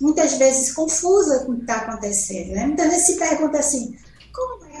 muitas 0.00 0.36
vezes 0.36 0.72
confusas 0.72 1.44
com 1.44 1.52
o 1.52 1.56
que 1.58 1.60
está 1.60 1.76
acontecendo. 1.76 2.54
Né? 2.54 2.66
Muitas 2.66 2.88
vezes 2.88 3.06
se 3.06 3.16
pergunta 3.16 3.60
assim, 3.60 3.94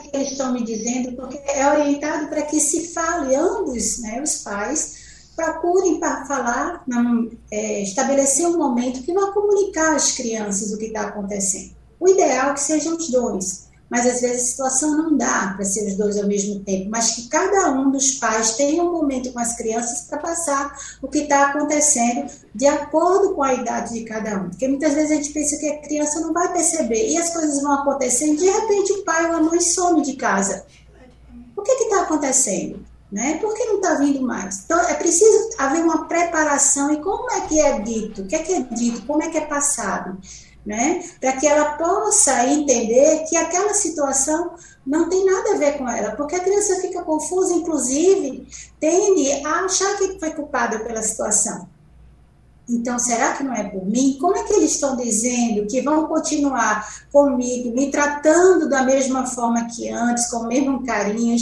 que 0.08 0.16
eles 0.16 0.32
estão 0.32 0.52
me 0.52 0.62
dizendo? 0.62 1.12
Porque 1.12 1.38
é 1.46 1.66
orientado 1.68 2.28
para 2.28 2.42
que 2.42 2.60
se 2.60 2.88
fale, 2.92 3.34
ambos, 3.34 4.00
né, 4.00 4.22
os 4.22 4.36
pais, 4.38 5.06
procurem 5.34 6.00
para 6.00 6.24
falar, 6.26 6.84
é, 7.50 7.82
estabelecer 7.82 8.46
um 8.46 8.56
momento 8.56 9.02
que 9.02 9.12
vá 9.12 9.32
comunicar 9.32 9.94
às 9.94 10.12
crianças 10.12 10.72
o 10.72 10.78
que 10.78 10.86
está 10.86 11.02
acontecendo. 11.02 11.72
O 12.00 12.08
ideal 12.08 12.50
é 12.50 12.54
que 12.54 12.60
sejam 12.60 12.96
os 12.96 13.10
dois 13.10 13.65
mas 13.88 14.06
às 14.06 14.20
vezes 14.20 14.42
a 14.42 14.46
situação 14.46 14.96
não 14.96 15.16
dá 15.16 15.52
para 15.54 15.64
ser 15.64 15.86
os 15.86 15.96
dois 15.96 16.16
ao 16.16 16.26
mesmo 16.26 16.60
tempo, 16.60 16.90
mas 16.90 17.12
que 17.12 17.28
cada 17.28 17.70
um 17.70 17.90
dos 17.90 18.12
pais 18.12 18.56
tenha 18.56 18.82
um 18.82 18.92
momento 18.92 19.32
com 19.32 19.38
as 19.38 19.56
crianças 19.56 20.02
para 20.02 20.18
passar 20.18 20.76
o 21.00 21.08
que 21.08 21.18
está 21.18 21.48
acontecendo 21.48 22.30
de 22.54 22.66
acordo 22.66 23.34
com 23.34 23.42
a 23.42 23.54
idade 23.54 23.94
de 23.94 24.04
cada 24.04 24.38
um. 24.38 24.50
Porque 24.50 24.66
muitas 24.66 24.94
vezes 24.94 25.12
a 25.12 25.14
gente 25.14 25.32
pensa 25.32 25.56
que 25.56 25.68
a 25.68 25.78
criança 25.82 26.20
não 26.20 26.32
vai 26.32 26.52
perceber 26.52 27.08
e 27.08 27.16
as 27.16 27.30
coisas 27.32 27.62
vão 27.62 27.72
acontecendo, 27.72 28.38
de 28.38 28.48
repente 28.48 28.92
o 28.92 29.04
pai 29.04 29.30
ou 29.30 29.36
a 29.36 29.40
mãe 29.42 29.60
some 29.60 30.02
de 30.02 30.14
casa. 30.14 30.64
O 31.56 31.62
que 31.62 31.72
está 31.72 32.02
acontecendo? 32.02 32.84
Né? 33.10 33.38
Por 33.40 33.54
que 33.54 33.64
não 33.64 33.76
está 33.76 33.94
vindo 33.94 34.20
mais? 34.20 34.64
Então, 34.64 34.80
é 34.80 34.94
preciso 34.94 35.50
haver 35.58 35.82
uma 35.82 36.06
preparação. 36.06 36.92
E 36.92 37.00
como 37.00 37.30
é 37.30 37.42
que 37.42 37.60
é 37.60 37.78
dito? 37.80 38.22
O 38.22 38.26
que 38.26 38.34
é 38.34 38.38
que 38.40 38.52
é 38.52 38.60
dito? 38.62 39.06
Como 39.06 39.22
é 39.22 39.30
que 39.30 39.38
é 39.38 39.46
passado? 39.46 40.18
Né? 40.66 41.02
Para 41.20 41.32
que 41.34 41.46
ela 41.46 41.76
possa 41.76 42.44
entender 42.46 43.24
que 43.28 43.36
aquela 43.36 43.72
situação 43.72 44.50
não 44.84 45.08
tem 45.08 45.24
nada 45.24 45.54
a 45.54 45.58
ver 45.58 45.78
com 45.78 45.88
ela, 45.88 46.16
porque 46.16 46.34
a 46.34 46.40
criança 46.40 46.80
fica 46.80 47.02
confusa, 47.02 47.54
inclusive 47.54 48.46
tende 48.80 49.30
a 49.46 49.64
achar 49.64 49.96
que 49.96 50.18
foi 50.18 50.30
culpada 50.30 50.80
pela 50.80 51.02
situação. 51.02 51.68
Então, 52.68 52.98
será 52.98 53.34
que 53.34 53.44
não 53.44 53.54
é 53.54 53.62
por 53.62 53.86
mim? 53.86 54.18
Como 54.20 54.36
é 54.36 54.42
que 54.42 54.54
eles 54.54 54.72
estão 54.72 54.96
dizendo 54.96 55.68
que 55.68 55.80
vão 55.82 56.06
continuar 56.08 57.06
comigo, 57.12 57.70
me 57.72 57.92
tratando 57.92 58.68
da 58.68 58.82
mesma 58.82 59.24
forma 59.24 59.66
que 59.66 59.88
antes, 59.88 60.28
com 60.28 60.38
o 60.38 60.48
mesmo 60.48 60.84
carinho, 60.84 61.36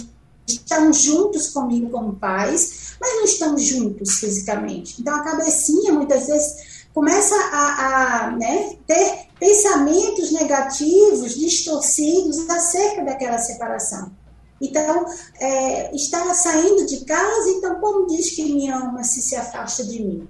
estão 0.47 0.93
juntos 0.93 1.49
comigo 1.49 1.89
como 1.89 2.17
pais, 2.17 2.95
mas 3.01 3.17
não 3.17 3.25
estão 3.25 3.57
juntos 3.57 4.19
fisicamente. 4.19 5.01
Então, 5.01 5.15
a 5.15 5.25
cabecinha, 5.25 5.95
muitas 5.95 6.27
vezes, 6.27 6.74
começa 6.95 7.35
a, 7.35 8.27
a 8.27 8.31
né, 8.31 8.77
ter 8.87 9.27
pensamentos 9.39 10.31
negativos, 10.31 11.35
distorcidos 11.35 12.49
acerca 12.49 13.05
daquela 13.05 13.39
separação. 13.39 14.13
Então, 14.61 15.05
é, 15.41 15.95
está 15.95 16.33
saindo 16.33 16.87
de 16.87 17.05
casa, 17.05 17.51
então 17.51 17.81
como 17.81 18.07
diz 18.07 18.31
que 18.31 18.45
me 18.55 18.71
ama 18.71 19.03
se 19.03 19.21
se 19.21 19.35
afasta 19.35 19.85
de 19.85 20.03
mim? 20.03 20.29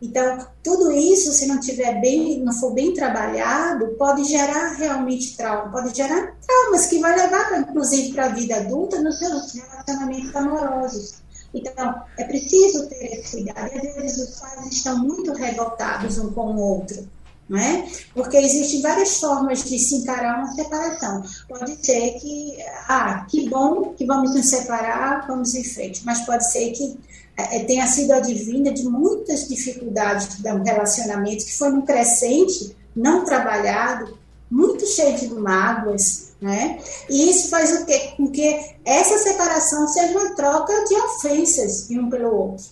Então, 0.00 0.46
tudo 0.64 0.90
isso, 0.90 1.32
se 1.32 1.46
não 1.46 1.60
tiver 1.60 2.00
bem, 2.00 2.40
não 2.40 2.52
for 2.52 2.72
bem 2.72 2.92
trabalhado, 2.94 3.88
pode 3.98 4.24
gerar 4.24 4.72
realmente 4.72 5.36
trauma, 5.36 5.70
pode 5.70 5.94
gerar 5.94 6.34
traumas 6.44 6.86
que 6.86 6.98
vai 6.98 7.16
levar, 7.16 7.60
inclusive, 7.60 8.12
para 8.12 8.26
a 8.26 8.28
vida 8.30 8.56
adulta 8.56 9.00
nos 9.00 9.18
seus 9.18 9.52
relacionamentos 9.52 10.34
amorosos. 10.34 11.22
Então, 11.54 12.02
é 12.18 12.24
preciso 12.24 12.88
ter 12.88 13.18
esse 13.18 13.36
cuidado. 13.36 13.70
E 13.74 13.88
às 13.88 13.94
vezes 13.94 14.30
os 14.30 14.40
pais 14.40 14.66
estão 14.72 14.98
muito 14.98 15.32
revoltados 15.32 16.18
um 16.18 16.32
com 16.32 16.54
o 16.54 16.60
outro. 16.60 17.08
É? 17.54 17.86
Porque 18.14 18.38
existem 18.38 18.80
várias 18.80 19.18
formas 19.18 19.64
de 19.64 19.78
se 19.78 19.96
encarar 19.96 20.38
uma 20.38 20.54
separação. 20.54 21.22
Pode 21.46 21.84
ser 21.84 22.12
que, 22.12 22.56
ah, 22.88 23.26
que 23.28 23.46
bom 23.50 23.92
que 23.92 24.06
vamos 24.06 24.34
nos 24.34 24.48
separar, 24.48 25.26
vamos 25.26 25.54
em 25.54 25.62
frente, 25.62 26.02
mas 26.02 26.24
pode 26.24 26.50
ser 26.50 26.70
que 26.70 26.98
é, 27.36 27.64
tenha 27.64 27.86
sido 27.86 28.12
advinda 28.12 28.72
de 28.72 28.84
muitas 28.84 29.48
dificuldades 29.48 30.38
do 30.38 30.62
relacionamento, 30.62 31.44
que 31.44 31.52
foi 31.56 31.70
num 31.70 31.82
crescente, 31.82 32.74
não 32.94 33.24
trabalhado, 33.24 34.16
muito 34.52 34.86
cheio 34.86 35.18
de 35.18 35.28
mágoas, 35.32 36.32
né? 36.38 36.78
E 37.08 37.30
isso 37.30 37.48
faz 37.48 37.72
o 37.72 37.86
quê? 37.86 38.12
Com 38.18 38.30
que 38.30 38.76
essa 38.84 39.16
separação 39.16 39.88
seja 39.88 40.18
uma 40.18 40.34
troca 40.34 40.84
de 40.84 40.94
ofensas 40.94 41.88
de 41.88 41.98
um 41.98 42.10
pelo 42.10 42.34
outro. 42.34 42.66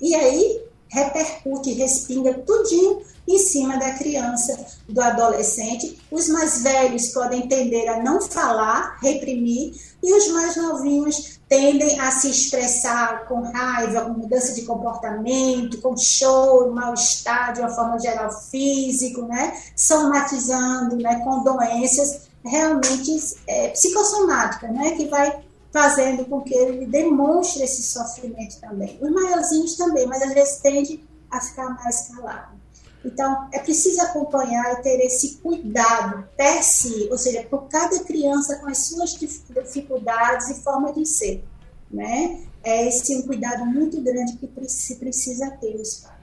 E 0.00 0.14
aí 0.14 0.65
repercute, 0.88 1.72
respinga 1.72 2.34
tudinho 2.34 3.02
em 3.28 3.38
cima 3.38 3.76
da 3.76 3.92
criança, 3.92 4.66
do 4.88 5.00
adolescente. 5.00 5.98
Os 6.10 6.28
mais 6.28 6.62
velhos 6.62 7.08
podem 7.08 7.48
tender 7.48 7.88
a 7.88 8.02
não 8.02 8.20
falar, 8.20 8.98
reprimir, 9.02 9.74
e 10.02 10.12
os 10.12 10.28
mais 10.28 10.56
novinhos 10.56 11.40
tendem 11.48 11.98
a 11.98 12.10
se 12.10 12.30
expressar 12.30 13.26
com 13.26 13.42
raiva, 13.42 14.02
com 14.02 14.12
mudança 14.12 14.52
de 14.54 14.62
comportamento, 14.62 15.80
com 15.80 15.96
choro, 15.96 16.72
mal-estar, 16.72 17.52
de 17.52 17.60
uma 17.60 17.70
forma 17.70 17.98
geral 17.98 18.30
físico, 18.30 19.22
né? 19.22 19.56
somatizando 19.74 20.96
né? 20.96 21.20
com 21.24 21.42
doenças 21.42 22.28
realmente 22.44 23.10
é, 23.48 23.68
psicossomáticas, 23.68 24.70
né? 24.72 24.92
que 24.92 25.06
vai 25.06 25.45
fazendo 25.72 26.24
com 26.26 26.40
que 26.40 26.54
ele 26.54 26.86
demonstre 26.86 27.62
esse 27.62 27.82
sofrimento 27.82 28.60
também. 28.60 28.98
Os 29.00 29.10
maiorzinhos 29.10 29.76
também, 29.76 30.06
mas 30.06 30.22
às 30.22 30.32
vezes 30.32 30.58
tende 30.58 31.04
a 31.30 31.40
ficar 31.40 31.70
mais 31.70 32.08
calado. 32.08 32.56
Então, 33.04 33.48
é 33.52 33.60
preciso 33.60 34.00
acompanhar 34.02 34.72
e 34.72 34.82
ter 34.82 34.98
esse 35.04 35.36
cuidado 35.36 36.28
per 36.36 36.62
si, 36.62 37.08
ou 37.10 37.16
seja, 37.16 37.44
por 37.44 37.68
cada 37.68 38.00
criança 38.00 38.56
com 38.56 38.66
as 38.66 38.78
suas 38.78 39.14
dificuldades 39.14 40.48
e 40.48 40.62
forma 40.62 40.92
de 40.92 41.06
ser. 41.06 41.44
Né? 41.88 42.42
É 42.64 42.88
esse 42.88 43.16
um 43.16 43.22
cuidado 43.22 43.64
muito 43.64 44.00
grande 44.00 44.36
que 44.36 44.50
se 44.68 44.96
precisa 44.96 45.50
ter 45.52 45.76
os 45.76 46.00
pais. 46.00 46.15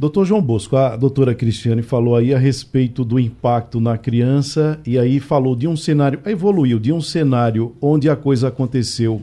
Doutor 0.00 0.24
João 0.24 0.40
Bosco, 0.40 0.78
a 0.78 0.96
doutora 0.96 1.34
Cristiane 1.34 1.82
falou 1.82 2.16
aí 2.16 2.32
a 2.32 2.38
respeito 2.38 3.04
do 3.04 3.20
impacto 3.20 3.78
na 3.78 3.98
criança 3.98 4.80
e 4.86 4.98
aí 4.98 5.20
falou 5.20 5.54
de 5.54 5.68
um 5.68 5.76
cenário, 5.76 6.18
evoluiu 6.24 6.78
de 6.78 6.90
um 6.90 7.02
cenário 7.02 7.76
onde 7.82 8.08
a 8.08 8.16
coisa 8.16 8.48
aconteceu 8.48 9.20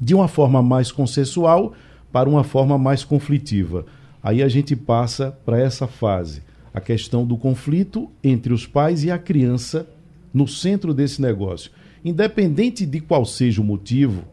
de 0.00 0.12
uma 0.12 0.26
forma 0.26 0.60
mais 0.60 0.90
consensual 0.90 1.72
para 2.10 2.28
uma 2.28 2.42
forma 2.42 2.76
mais 2.76 3.04
conflitiva. 3.04 3.86
Aí 4.20 4.42
a 4.42 4.48
gente 4.48 4.74
passa 4.74 5.38
para 5.46 5.60
essa 5.60 5.86
fase, 5.86 6.42
a 6.74 6.80
questão 6.80 7.24
do 7.24 7.36
conflito 7.36 8.10
entre 8.24 8.52
os 8.52 8.66
pais 8.66 9.04
e 9.04 9.10
a 9.12 9.18
criança 9.18 9.88
no 10.34 10.48
centro 10.48 10.92
desse 10.92 11.22
negócio. 11.22 11.70
Independente 12.04 12.84
de 12.84 12.98
qual 12.98 13.24
seja 13.24 13.62
o 13.62 13.64
motivo, 13.64 14.24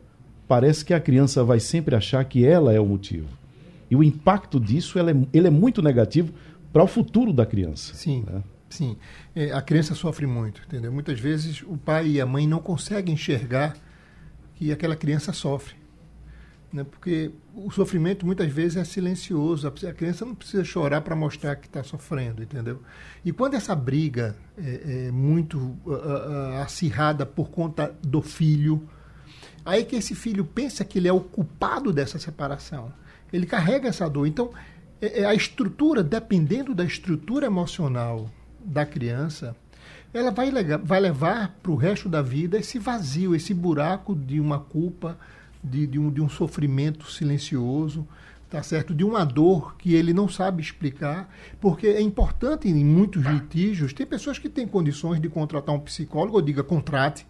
parece 0.48 0.84
que 0.84 0.96
a 0.96 1.00
criança 1.00 1.44
vai 1.44 1.60
sempre 1.60 1.96
achar 1.96 2.26
que 2.26 2.44
ela 2.44 2.74
é 2.74 2.80
o 2.80 2.88
motivo. 2.88 3.39
E 3.90 3.96
o 3.96 4.04
impacto 4.04 4.60
disso 4.60 5.00
é, 5.00 5.04
ele 5.34 5.48
é 5.48 5.52
muito 5.52 5.82
negativo 5.82 6.34
para 6.72 6.84
o 6.84 6.88
futuro 6.88 7.34
da 7.34 7.46
criança. 7.46 7.94
Sim. 7.96 8.24
Né? 8.28 8.44
Sim, 8.70 8.98
é, 9.36 9.52
a 9.52 9.62
criança 9.62 9.96
sofre 9.96 10.28
muito, 10.28 10.62
entendeu? 10.68 10.92
Muitas 10.92 11.20
vezes 11.20 11.64
o 11.64 11.76
pai 11.76 12.08
e 12.08 12.22
a 12.22 12.26
mãe 12.26 12.48
não 12.48 12.60
conseguem 12.60 13.16
enxergar 13.16 13.76
que 14.56 14.72
aquela 14.72 14.96
criança 14.96 15.34
sofre 15.34 15.80
né? 16.72 16.84
porque 16.84 17.32
o 17.54 17.72
sofrimento 17.72 18.26
muitas 18.26 18.52
vezes 18.52 18.78
é 18.78 18.84
silencioso. 18.84 19.68
A 19.68 19.94
criança 19.94 20.26
não 20.26 20.36
precisa 20.36 20.64
chorar 20.64 21.02
para 21.02 21.16
mostrar 21.16 21.56
que 21.56 21.68
está 21.68 21.84
sofrendo, 21.84 22.44
entendeu? 22.44 22.82
E 23.26 23.32
quando 23.32 23.56
essa 23.56 23.76
briga 23.76 24.36
é, 24.58 25.08
é 25.08 25.12
muito 25.12 25.58
uh, 25.58 25.92
uh, 25.92 26.62
acirrada 26.62 27.26
por 27.26 27.50
conta 27.50 27.94
do 28.02 28.22
filho, 28.22 28.88
aí 29.66 29.84
que 29.84 29.96
esse 29.96 30.16
filho 30.16 30.46
pensa 30.46 30.86
que 30.86 31.00
ele 31.00 31.08
é 31.08 31.14
o 31.14 31.22
culpado 31.22 31.92
dessa 31.92 32.20
separação. 32.20 32.92
Ele 33.32 33.46
carrega 33.46 33.90
essa 33.90 34.10
dor. 34.10 34.28
Então, 34.28 34.52
é, 35.02 35.22
é 35.22 35.26
a 35.26 35.34
estrutura, 35.34 36.04
dependendo 36.04 36.74
da 36.74 36.84
estrutura 36.84 37.46
emocional 37.46 38.30
da 38.64 38.86
criança, 38.86 39.56
ela 40.14 40.32
vai, 40.32 40.52
vai 40.84 41.00
levar 41.00 41.56
para 41.62 41.72
o 41.72 41.76
resto 41.76 42.10
da 42.10 42.22
vida 42.22 42.58
esse 42.58 42.80
vazio, 42.80 43.36
esse 43.36 43.54
buraco 43.54 44.16
de 44.16 44.40
uma 44.40 44.60
culpa, 44.60 45.18
de, 45.64 45.86
de, 45.86 46.00
um, 46.00 46.10
de 46.10 46.22
um 46.22 46.30
sofrimento 46.30 47.10
silencioso, 47.12 48.08
tá 48.50 48.64
certo? 48.64 48.96
De 48.96 49.04
uma 49.04 49.24
dor 49.24 49.76
que 49.78 49.94
ele 49.94 50.14
não 50.14 50.28
sabe 50.28 50.62
explicar, 50.62 51.32
porque 51.62 51.88
é 51.88 52.02
importante 52.02 52.68
em 52.68 52.84
muitos 52.84 53.24
litígios, 53.24 53.94
tem 53.94 54.06
pessoas 54.06 54.40
que 54.40 54.50
têm 54.50 54.68
condições 54.68 55.22
de 55.22 55.30
contratar 55.30 55.76
um 55.76 55.80
psicólogo, 55.80 56.38
ou 56.38 56.42
diga, 56.42 56.64
contrate. 56.64 57.26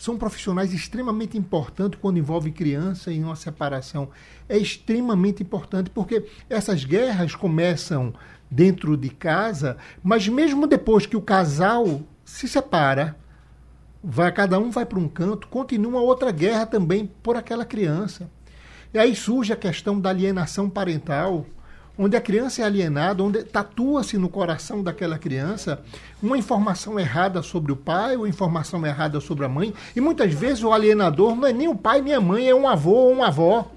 São 0.00 0.16
profissionais 0.16 0.72
extremamente 0.72 1.36
importantes 1.36 2.00
quando 2.00 2.18
envolve 2.18 2.50
criança 2.50 3.12
em 3.12 3.22
uma 3.22 3.36
separação. 3.36 4.08
É 4.48 4.56
extremamente 4.56 5.42
importante 5.42 5.90
porque 5.90 6.24
essas 6.48 6.86
guerras 6.86 7.34
começam 7.34 8.14
dentro 8.50 8.96
de 8.96 9.10
casa, 9.10 9.76
mas 10.02 10.26
mesmo 10.26 10.66
depois 10.66 11.04
que 11.04 11.18
o 11.18 11.20
casal 11.20 12.00
se 12.24 12.48
separa, 12.48 13.14
vai 14.02 14.32
cada 14.32 14.58
um 14.58 14.70
vai 14.70 14.86
para 14.86 14.98
um 14.98 15.06
canto, 15.06 15.48
continua 15.48 16.00
outra 16.00 16.30
guerra 16.30 16.64
também 16.64 17.06
por 17.22 17.36
aquela 17.36 17.66
criança. 17.66 18.30
E 18.94 18.98
aí 18.98 19.14
surge 19.14 19.52
a 19.52 19.56
questão 19.56 20.00
da 20.00 20.08
alienação 20.08 20.70
parental, 20.70 21.44
onde 21.98 22.16
a 22.16 22.20
criança 22.20 22.62
é 22.62 22.64
alienada, 22.64 23.22
onde 23.22 23.42
tatua-se 23.44 24.16
no 24.16 24.28
coração 24.28 24.82
daquela 24.82 25.18
criança 25.18 25.82
uma 26.22 26.38
informação 26.38 26.98
errada 26.98 27.42
sobre 27.42 27.72
o 27.72 27.76
pai, 27.76 28.16
ou 28.16 28.26
informação 28.26 28.84
errada 28.86 29.20
sobre 29.20 29.44
a 29.44 29.48
mãe, 29.48 29.74
e 29.94 30.00
muitas 30.00 30.32
vezes 30.32 30.62
o 30.62 30.72
alienador 30.72 31.34
não 31.36 31.46
é 31.46 31.52
nem 31.52 31.68
o 31.68 31.74
pai 31.74 32.00
nem 32.00 32.14
a 32.14 32.20
mãe, 32.20 32.48
é 32.48 32.54
um 32.54 32.68
avô 32.68 32.92
ou 32.92 33.12
uma 33.12 33.28
avó. 33.28 33.70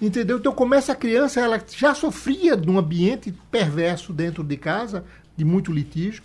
Entendeu? 0.00 0.38
Então 0.38 0.52
começa 0.52 0.92
a 0.92 0.96
criança, 0.96 1.40
ela 1.40 1.62
já 1.76 1.94
sofria 1.94 2.56
de 2.56 2.70
um 2.70 2.78
ambiente 2.78 3.32
perverso 3.50 4.12
dentro 4.12 4.42
de 4.42 4.56
casa, 4.56 5.04
de 5.36 5.44
muito 5.44 5.70
litígio. 5.70 6.22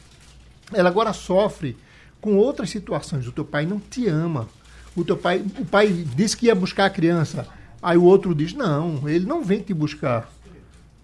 Ela 0.73 0.89
agora 0.89 1.11
sofre 1.11 1.77
com 2.21 2.37
outras 2.37 2.69
situações. 2.69 3.27
O 3.27 3.31
teu 3.31 3.43
pai 3.43 3.65
não 3.65 3.79
te 3.79 4.07
ama. 4.07 4.47
O 4.95 5.03
teu 5.03 5.17
pai, 5.17 5.43
o 5.59 5.65
pai 5.65 5.89
disse 6.15 6.37
que 6.37 6.45
ia 6.45 6.55
buscar 6.55 6.85
a 6.85 6.89
criança. 6.89 7.47
Aí 7.83 7.97
o 7.97 8.03
outro 8.03 8.33
diz: 8.33 8.53
"Não, 8.53 9.07
ele 9.07 9.25
não 9.25 9.43
vem 9.43 9.61
te 9.61 9.73
buscar". 9.73 10.34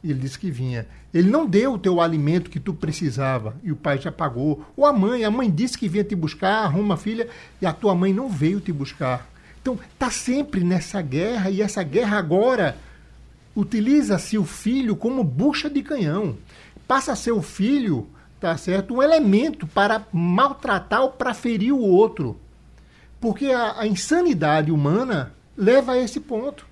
Ele 0.04 0.20
disse 0.20 0.40
que 0.40 0.50
vinha. 0.50 0.88
Ele 1.14 1.30
não 1.30 1.46
deu 1.46 1.74
o 1.74 1.78
teu 1.78 2.02
alimento 2.02 2.50
que 2.50 2.60
tu 2.60 2.74
precisava 2.74 3.56
e 3.64 3.72
o 3.72 3.76
pai 3.76 4.00
já 4.00 4.12
pagou. 4.12 4.66
Ou 4.76 4.86
a 4.86 4.94
mãe, 4.94 5.24
a 5.24 5.32
mãe 5.32 5.50
disse 5.50 5.78
que 5.78 5.88
vinha 5.88 6.04
te 6.04 6.16
buscar, 6.16 6.64
arruma 6.64 6.98
filha 6.98 7.28
e 7.62 7.66
a 7.66 7.74
tua 7.74 7.94
mãe 7.94 8.14
não 8.14 8.30
veio 8.30 8.60
te 8.60 8.72
buscar. 8.72 9.30
Então, 9.62 9.78
tá 10.00 10.10
sempre 10.10 10.64
nessa 10.64 11.02
guerra 11.02 11.52
e 11.52 11.62
essa 11.62 11.84
guerra 11.84 12.18
agora 12.18 12.78
utiliza-se 13.56 14.38
o 14.38 14.46
filho 14.46 14.96
como 14.96 15.24
bucha 15.24 15.70
de 15.70 15.84
canhão. 15.84 16.36
Passa 16.88 17.12
a 17.12 17.16
ser 17.16 17.32
o 17.32 17.42
filho 17.42 18.08
tá 18.42 18.58
certo? 18.58 18.96
Um 18.96 19.04
elemento 19.04 19.68
para 19.68 20.04
maltratar 20.12 21.04
ou 21.04 21.12
para 21.12 21.34
ferir 21.34 21.72
o 21.72 21.80
outro. 21.80 22.38
Porque 23.22 23.46
a, 23.46 23.82
a 23.82 23.88
insanidade 23.88 24.72
humana 24.72 25.32
leva 25.56 25.92
a 25.92 25.98
esse 26.00 26.20
ponto. 26.20 26.66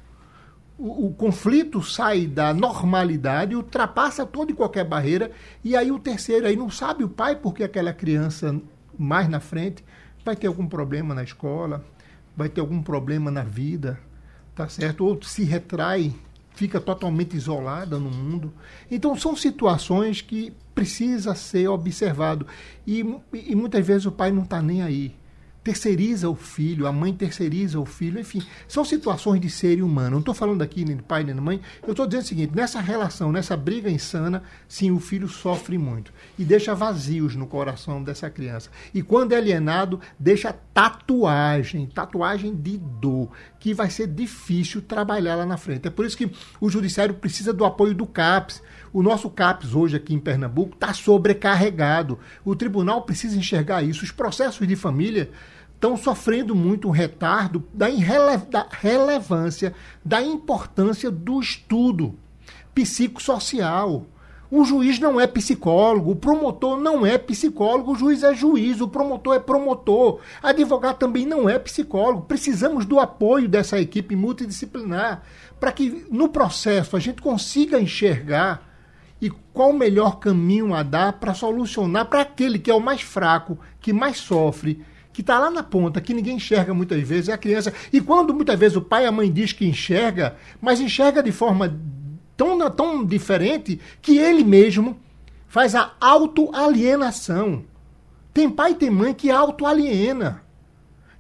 O, 0.79 1.07
o, 1.07 1.13
conflito 1.13 1.83
sai 1.83 2.25
da 2.25 2.53
normalidade, 2.53 3.53
ultrapassa 3.53 4.25
toda 4.25 4.51
e 4.51 4.55
qualquer 4.55 4.85
barreira, 4.85 5.29
e 5.61 5.75
aí 5.75 5.91
o 5.91 5.99
terceiro 5.99 6.47
aí 6.47 6.55
não 6.55 6.69
sabe 6.69 7.03
o 7.03 7.09
pai 7.09 7.35
porque 7.35 7.63
aquela 7.63 7.91
criança 7.91 8.59
mais 8.97 9.27
na 9.27 9.41
frente 9.41 9.83
vai 10.23 10.37
ter 10.37 10.47
algum 10.47 10.67
problema 10.67 11.13
na 11.13 11.23
escola, 11.23 11.85
vai 12.35 12.47
ter 12.47 12.61
algum 12.61 12.81
problema 12.81 13.29
na 13.29 13.43
vida, 13.43 13.99
tá 14.55 14.69
certo? 14.69 15.05
Ou 15.05 15.21
se 15.21 15.43
retrai 15.43 16.15
fica 16.59 16.81
totalmente 16.81 17.37
isolada 17.37 17.97
no 17.97 18.09
mundo. 18.09 18.53
Então 18.91 19.15
são 19.15 19.33
situações 19.33 20.21
que 20.21 20.51
precisa 20.75 21.33
ser 21.33 21.69
observado 21.69 22.45
e, 22.85 22.99
e 23.33 23.55
muitas 23.55 23.85
vezes 23.85 24.05
o 24.05 24.11
pai 24.11 24.31
não 24.31 24.43
está 24.43 24.61
nem 24.61 24.81
aí 24.81 25.15
terceiriza 25.63 26.30
o 26.30 26.36
filho, 26.36 26.88
a 26.88 26.91
mãe 26.91 27.13
terceiriza 27.13 27.80
o 27.80 27.86
filho, 27.86 28.19
enfim, 28.19 28.41
são 28.67 28.86
situações 28.86 29.41
de 29.41 29.50
ser 29.50 29.82
humano. 29.84 30.12
Não 30.12 30.19
estou 30.19 30.34
falando 30.34 30.62
aqui 30.62 30.86
nem 30.86 30.95
de 30.95 31.04
pai 31.04 31.24
nem 31.24 31.36
de 31.36 31.41
mãe, 31.41 31.62
eu 31.84 31.91
estou 31.91 32.08
dizendo 32.08 32.24
o 32.24 32.28
seguinte: 32.28 32.56
nessa 32.56 32.80
relação, 32.80 33.32
nessa 33.32 33.56
briga 33.56 33.89
insana, 33.89 34.43
sim, 34.67 34.91
o 34.91 35.00
filho 35.00 35.28
sofre 35.28 35.78
muito 35.78 36.13
e 36.38 36.43
deixa 36.43 36.74
vazios 36.74 37.36
no 37.36 37.45
coração 37.45 38.04
dessa 38.04 38.30
criança. 38.30 38.69
E 38.93 39.02
quando 39.02 39.34
é 39.34 39.38
alienado, 39.38 40.00
deixa 40.17 40.54
tatuagem, 40.74 41.86
tatuagem 41.88 42.56
de 42.56 42.78
dor, 42.78 43.30
que 43.60 43.74
vai 43.74 43.89
ser 43.89 44.08
difícil 44.08 44.82
trabalhar 44.82 45.36
lá 45.36 45.45
na 45.45 45.58
frente. 45.58 45.88
É 45.88 45.91
por 45.91 46.06
isso 46.06 46.17
que 46.17 46.32
o 46.60 46.69
judiciário 46.69 47.15
precisa 47.15 47.54
do 47.54 47.65
apoio 47.65 47.93
do 47.93 48.06
CAPS. 48.06 48.62
O 48.91 49.04
nosso 49.04 49.30
CAPS 49.30 49.76
hoje 49.76 49.95
aqui 49.98 50.15
em 50.15 50.19
Pernambuco 50.19 50.74
está 50.74 50.93
sobrecarregado. 50.93 52.17
O 52.43 52.56
tribunal 52.56 53.04
precisa 53.04 53.38
enxergar 53.38 53.84
isso. 53.84 54.04
Os 54.04 54.12
processos 54.12 54.67
de 54.67 54.76
família 54.76 55.30
estão 55.79 55.95
sofrendo 55.95 56.53
muito 56.53 56.89
um 56.89 56.91
retardo 56.91 57.63
da, 57.73 57.89
irrele 57.89 58.37
da 58.51 58.67
relevância, 58.69 59.73
da 60.03 60.21
importância 60.21 61.09
do 61.09 61.39
estudo 61.39 62.15
psicossocial. 62.75 64.05
O 64.51 64.65
juiz 64.65 64.99
não 64.99 65.21
é 65.21 65.25
psicólogo, 65.25 66.11
o 66.11 66.15
promotor 66.15 66.77
não 66.77 67.05
é 67.05 67.17
psicólogo, 67.17 67.93
o 67.93 67.95
juiz 67.95 68.23
é 68.23 68.33
juiz, 68.33 68.81
o 68.81 68.89
promotor 68.89 69.35
é 69.35 69.39
promotor, 69.39 70.19
advogado 70.43 70.97
também 70.97 71.25
não 71.25 71.47
é 71.47 71.57
psicólogo. 71.57 72.23
Precisamos 72.23 72.85
do 72.85 72.99
apoio 72.99 73.47
dessa 73.47 73.79
equipe 73.79 74.17
multidisciplinar 74.17 75.21
para 75.61 75.71
que 75.71 76.05
no 76.11 76.27
processo 76.27 76.97
a 76.97 76.99
gente 76.99 77.21
consiga 77.21 77.79
enxergar 77.79 78.67
e 79.21 79.29
qual 79.53 79.69
o 79.69 79.77
melhor 79.77 80.19
caminho 80.19 80.73
a 80.73 80.83
dar 80.83 81.13
para 81.13 81.33
solucionar 81.33 82.05
para 82.05 82.21
aquele 82.21 82.59
que 82.59 82.71
é 82.71 82.73
o 82.73 82.81
mais 82.81 83.01
fraco, 83.01 83.57
que 83.79 83.93
mais 83.93 84.17
sofre, 84.17 84.83
que 85.19 85.21
está 85.21 85.38
lá 85.38 85.51
na 85.51 85.62
ponta, 85.62 85.99
que 85.99 86.13
ninguém 86.13 86.38
enxerga 86.38 86.73
muitas 86.73 87.05
vezes, 87.05 87.27
é 87.27 87.34
a 87.34 87.38
criança. 87.38 87.73
E 87.91 87.99
quando 87.99 88.34
muitas 88.34 88.58
vezes 88.58 88.77
o 88.77 88.82
pai 88.82 89.03
e 89.03 89.05
a 89.05 89.12
mãe 89.12 89.29
diz 89.29 89.51
que 89.51 89.65
enxerga, 89.67 90.38
mas 90.62 90.79
enxerga 90.79 91.21
de 91.21 91.29
forma 91.29 91.77
tão, 92.38 92.71
tão 92.71 93.05
diferente 93.05 93.82
que 94.01 94.17
ele 94.17 94.45
mesmo 94.45 94.97
faz 95.45 95.75
a 95.75 95.91
autoalienação. 95.99 97.65
Tem 98.34 98.49
pai 98.49 98.71
e 98.71 98.75
tem 98.75 98.89
mãe 98.89 99.13
que 99.13 99.29
autoaliena. 99.29 100.41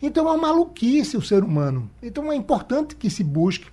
Então 0.01 0.29
é 0.29 0.31
uma 0.31 0.47
maluquice 0.47 1.17
o 1.17 1.21
ser 1.21 1.43
humano. 1.43 1.91
Então 2.01 2.31
é 2.31 2.35
importante 2.37 2.95
que 2.95 3.09
se 3.09 3.21
busque 3.21 3.67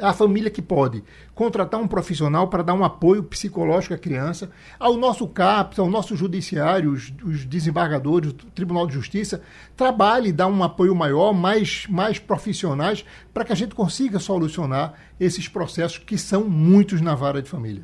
a 0.00 0.12
família 0.12 0.50
que 0.50 0.62
pode 0.62 1.02
contratar 1.34 1.80
um 1.80 1.88
profissional 1.88 2.48
para 2.48 2.62
dar 2.62 2.74
um 2.74 2.84
apoio 2.84 3.22
psicológico 3.22 3.94
à 3.94 3.98
criança, 3.98 4.50
ao 4.78 4.96
nosso 4.96 5.26
CAPS, 5.26 5.78
ao 5.78 5.88
nosso 5.88 6.14
judiciário, 6.14 6.92
os, 6.92 7.12
os 7.24 7.44
desembargadores, 7.44 8.30
o 8.30 8.34
Tribunal 8.34 8.86
de 8.86 8.94
Justiça, 8.94 9.42
trabalhe 9.76 10.32
dá 10.32 10.46
um 10.46 10.62
apoio 10.62 10.94
maior, 10.94 11.32
mais, 11.32 11.86
mais 11.88 12.18
profissionais, 12.18 13.04
para 13.32 13.44
que 13.44 13.52
a 13.52 13.56
gente 13.56 13.74
consiga 13.74 14.18
solucionar 14.18 14.94
esses 15.18 15.48
processos 15.48 15.98
que 15.98 16.18
são 16.18 16.44
muitos 16.44 17.00
na 17.00 17.14
vara 17.14 17.42
de 17.42 17.48
família. 17.48 17.82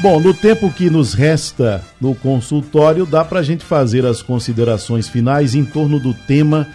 Bom, 0.00 0.20
no 0.20 0.34
tempo 0.34 0.70
que 0.72 0.90
nos 0.90 1.14
resta 1.14 1.82
no 2.00 2.14
consultório, 2.14 3.06
dá 3.06 3.24
para 3.24 3.40
a 3.40 3.42
gente 3.42 3.64
fazer 3.64 4.04
as 4.04 4.20
considerações 4.20 5.08
finais 5.08 5.54
em 5.54 5.64
torno 5.64 5.98
do 5.98 6.12
tema 6.12 6.66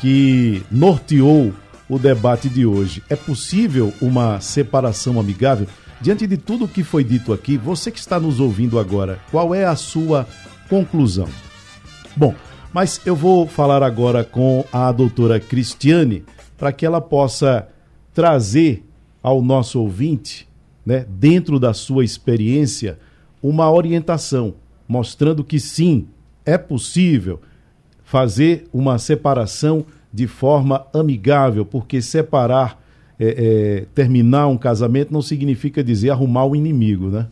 que 0.00 0.62
norteou 0.70 1.52
o 1.88 1.98
debate 1.98 2.48
de 2.48 2.66
hoje. 2.66 3.02
É 3.08 3.16
possível 3.16 3.92
uma 4.00 4.40
separação 4.40 5.18
amigável? 5.18 5.66
Diante 6.00 6.26
de 6.26 6.36
tudo 6.36 6.66
o 6.66 6.68
que 6.68 6.84
foi 6.84 7.02
dito 7.02 7.32
aqui, 7.32 7.56
você 7.56 7.90
que 7.90 7.98
está 7.98 8.20
nos 8.20 8.38
ouvindo 8.38 8.78
agora, 8.78 9.18
qual 9.30 9.54
é 9.54 9.64
a 9.64 9.74
sua 9.74 10.26
conclusão? 10.68 11.28
Bom, 12.16 12.34
mas 12.72 13.00
eu 13.04 13.16
vou 13.16 13.46
falar 13.46 13.82
agora 13.82 14.22
com 14.22 14.64
a 14.72 14.92
doutora 14.92 15.40
Cristiane 15.40 16.24
para 16.56 16.72
que 16.72 16.84
ela 16.84 17.00
possa 17.00 17.68
trazer 18.12 18.84
ao 19.22 19.42
nosso 19.42 19.80
ouvinte, 19.80 20.48
né, 20.84 21.04
dentro 21.08 21.58
da 21.58 21.72
sua 21.72 22.04
experiência, 22.04 22.98
uma 23.42 23.70
orientação, 23.70 24.54
mostrando 24.86 25.44
que 25.44 25.60
sim, 25.60 26.06
é 26.44 26.56
possível 26.56 27.40
fazer 28.02 28.66
uma 28.72 28.98
separação 28.98 29.84
de 30.12 30.26
forma 30.26 30.86
amigável, 30.92 31.64
porque 31.64 32.00
separar, 32.00 32.82
é, 33.18 33.26
é, 33.26 33.86
terminar 33.94 34.48
um 34.48 34.56
casamento 34.56 35.12
não 35.12 35.22
significa 35.22 35.82
dizer 35.82 36.10
arrumar 36.10 36.46
o 36.46 36.56
inimigo, 36.56 37.08
né? 37.08 37.28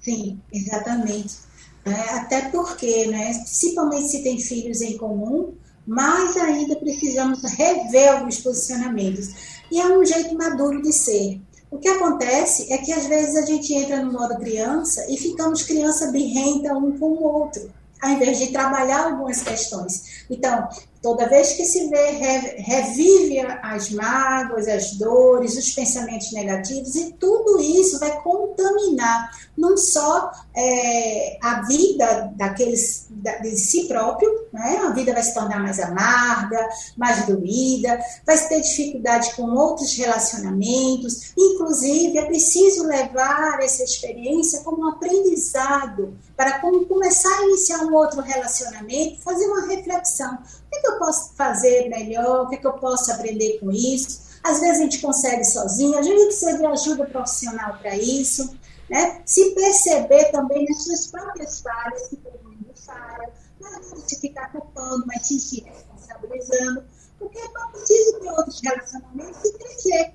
Sim, 0.00 0.40
exatamente. 0.52 1.36
É, 1.84 2.14
até 2.14 2.48
porque, 2.50 3.06
né, 3.06 3.32
principalmente 3.32 4.08
se 4.08 4.22
tem 4.22 4.38
filhos 4.38 4.80
em 4.80 4.96
comum, 4.96 5.54
mais 5.86 6.36
ainda 6.36 6.76
precisamos 6.76 7.42
rever 7.42 8.12
alguns 8.12 8.38
posicionamentos. 8.38 9.60
E 9.70 9.80
é 9.80 9.86
um 9.86 10.04
jeito 10.04 10.36
maduro 10.36 10.82
de 10.82 10.92
ser. 10.92 11.40
O 11.70 11.78
que 11.78 11.88
acontece 11.88 12.72
é 12.72 12.78
que 12.78 12.92
às 12.92 13.06
vezes 13.06 13.36
a 13.36 13.46
gente 13.46 13.72
entra 13.72 14.02
no 14.02 14.12
modo 14.12 14.36
criança 14.38 15.06
e 15.08 15.16
ficamos 15.16 15.62
criança 15.62 16.10
birrenta 16.10 16.74
um 16.74 16.98
com 16.98 17.12
o 17.12 17.22
outro 17.22 17.70
ao 18.02 18.10
invés 18.10 18.38
de 18.38 18.48
trabalhar 18.48 19.06
algumas 19.06 19.42
questões. 19.42 20.24
Então, 20.30 20.68
toda 21.02 21.28
vez 21.28 21.52
que 21.52 21.64
se 21.64 21.88
vê, 21.88 22.10
revive 22.58 23.40
as 23.62 23.90
mágoas, 23.90 24.68
as 24.68 24.92
dores, 24.92 25.56
os 25.56 25.72
pensamentos 25.72 26.32
negativos, 26.32 26.94
e 26.94 27.12
tudo 27.12 27.60
isso 27.60 27.98
vai 27.98 28.20
contaminar 28.22 29.30
não 29.56 29.76
só 29.76 30.30
é, 30.54 31.38
a 31.42 31.62
vida 31.62 32.32
daqueles 32.36 33.08
de 33.10 33.56
si 33.56 33.86
próprio, 33.86 34.30
né? 34.52 34.78
a 34.84 34.90
vida 34.90 35.12
vai 35.12 35.22
se 35.22 35.34
tornar 35.34 35.60
mais 35.60 35.78
amarga, 35.80 36.68
mais 36.96 37.26
doída, 37.26 37.98
vai 38.26 38.38
ter 38.48 38.60
dificuldade 38.60 39.34
com 39.34 39.50
outros 39.54 39.94
relacionamentos, 39.96 41.32
inclusive 41.36 42.18
é 42.18 42.24
preciso 42.24 42.86
levar 42.86 43.58
essa 43.60 43.82
experiência 43.82 44.60
como 44.60 44.82
um 44.82 44.88
aprendizado 44.88 46.14
para 46.40 46.58
começar 46.58 47.38
a 47.38 47.42
iniciar 47.42 47.84
um 47.84 47.94
outro 47.94 48.22
relacionamento, 48.22 49.20
fazer 49.20 49.46
uma 49.46 49.66
reflexão, 49.66 50.36
o 50.36 50.70
que, 50.70 50.78
é 50.78 50.80
que 50.80 50.88
eu 50.88 50.98
posso 50.98 51.34
fazer 51.34 51.90
melhor, 51.90 52.46
o 52.46 52.48
que, 52.48 52.54
é 52.54 52.58
que 52.58 52.66
eu 52.66 52.72
posso 52.72 53.12
aprender 53.12 53.58
com 53.58 53.70
isso, 53.70 54.40
às 54.42 54.58
vezes 54.58 54.78
a 54.78 54.82
gente 54.84 55.02
consegue 55.02 55.44
sozinho, 55.44 55.98
a 55.98 56.02
gente 56.02 56.24
precisa 56.24 56.56
de 56.56 56.64
ajuda 56.64 57.04
profissional 57.04 57.76
para 57.76 57.94
isso, 57.94 58.56
né? 58.88 59.20
Se 59.26 59.50
perceber 59.50 60.30
também 60.32 60.64
nas 60.64 60.82
suas 60.82 61.08
próprias 61.08 61.60
falhas, 61.60 62.08
que 62.08 62.16
todo 62.16 62.42
mundo 62.42 62.72
falha, 62.74 63.30
não 63.60 63.74
é 63.74 63.82
se 64.08 64.18
ficar 64.18 64.50
culpando, 64.50 65.04
mas 65.06 65.26
se 65.26 65.60
responsabilizando, 65.60 66.84
porque 67.18 67.38
é 67.38 67.48
preciso 67.70 68.18
ter 68.18 68.30
outros 68.30 68.60
relacionamentos 68.62 69.44
e 69.44 69.52
crescer. 69.58 70.14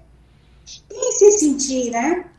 E 0.90 1.12
se 1.20 1.32
sentir, 1.34 1.92
né? 1.92 2.32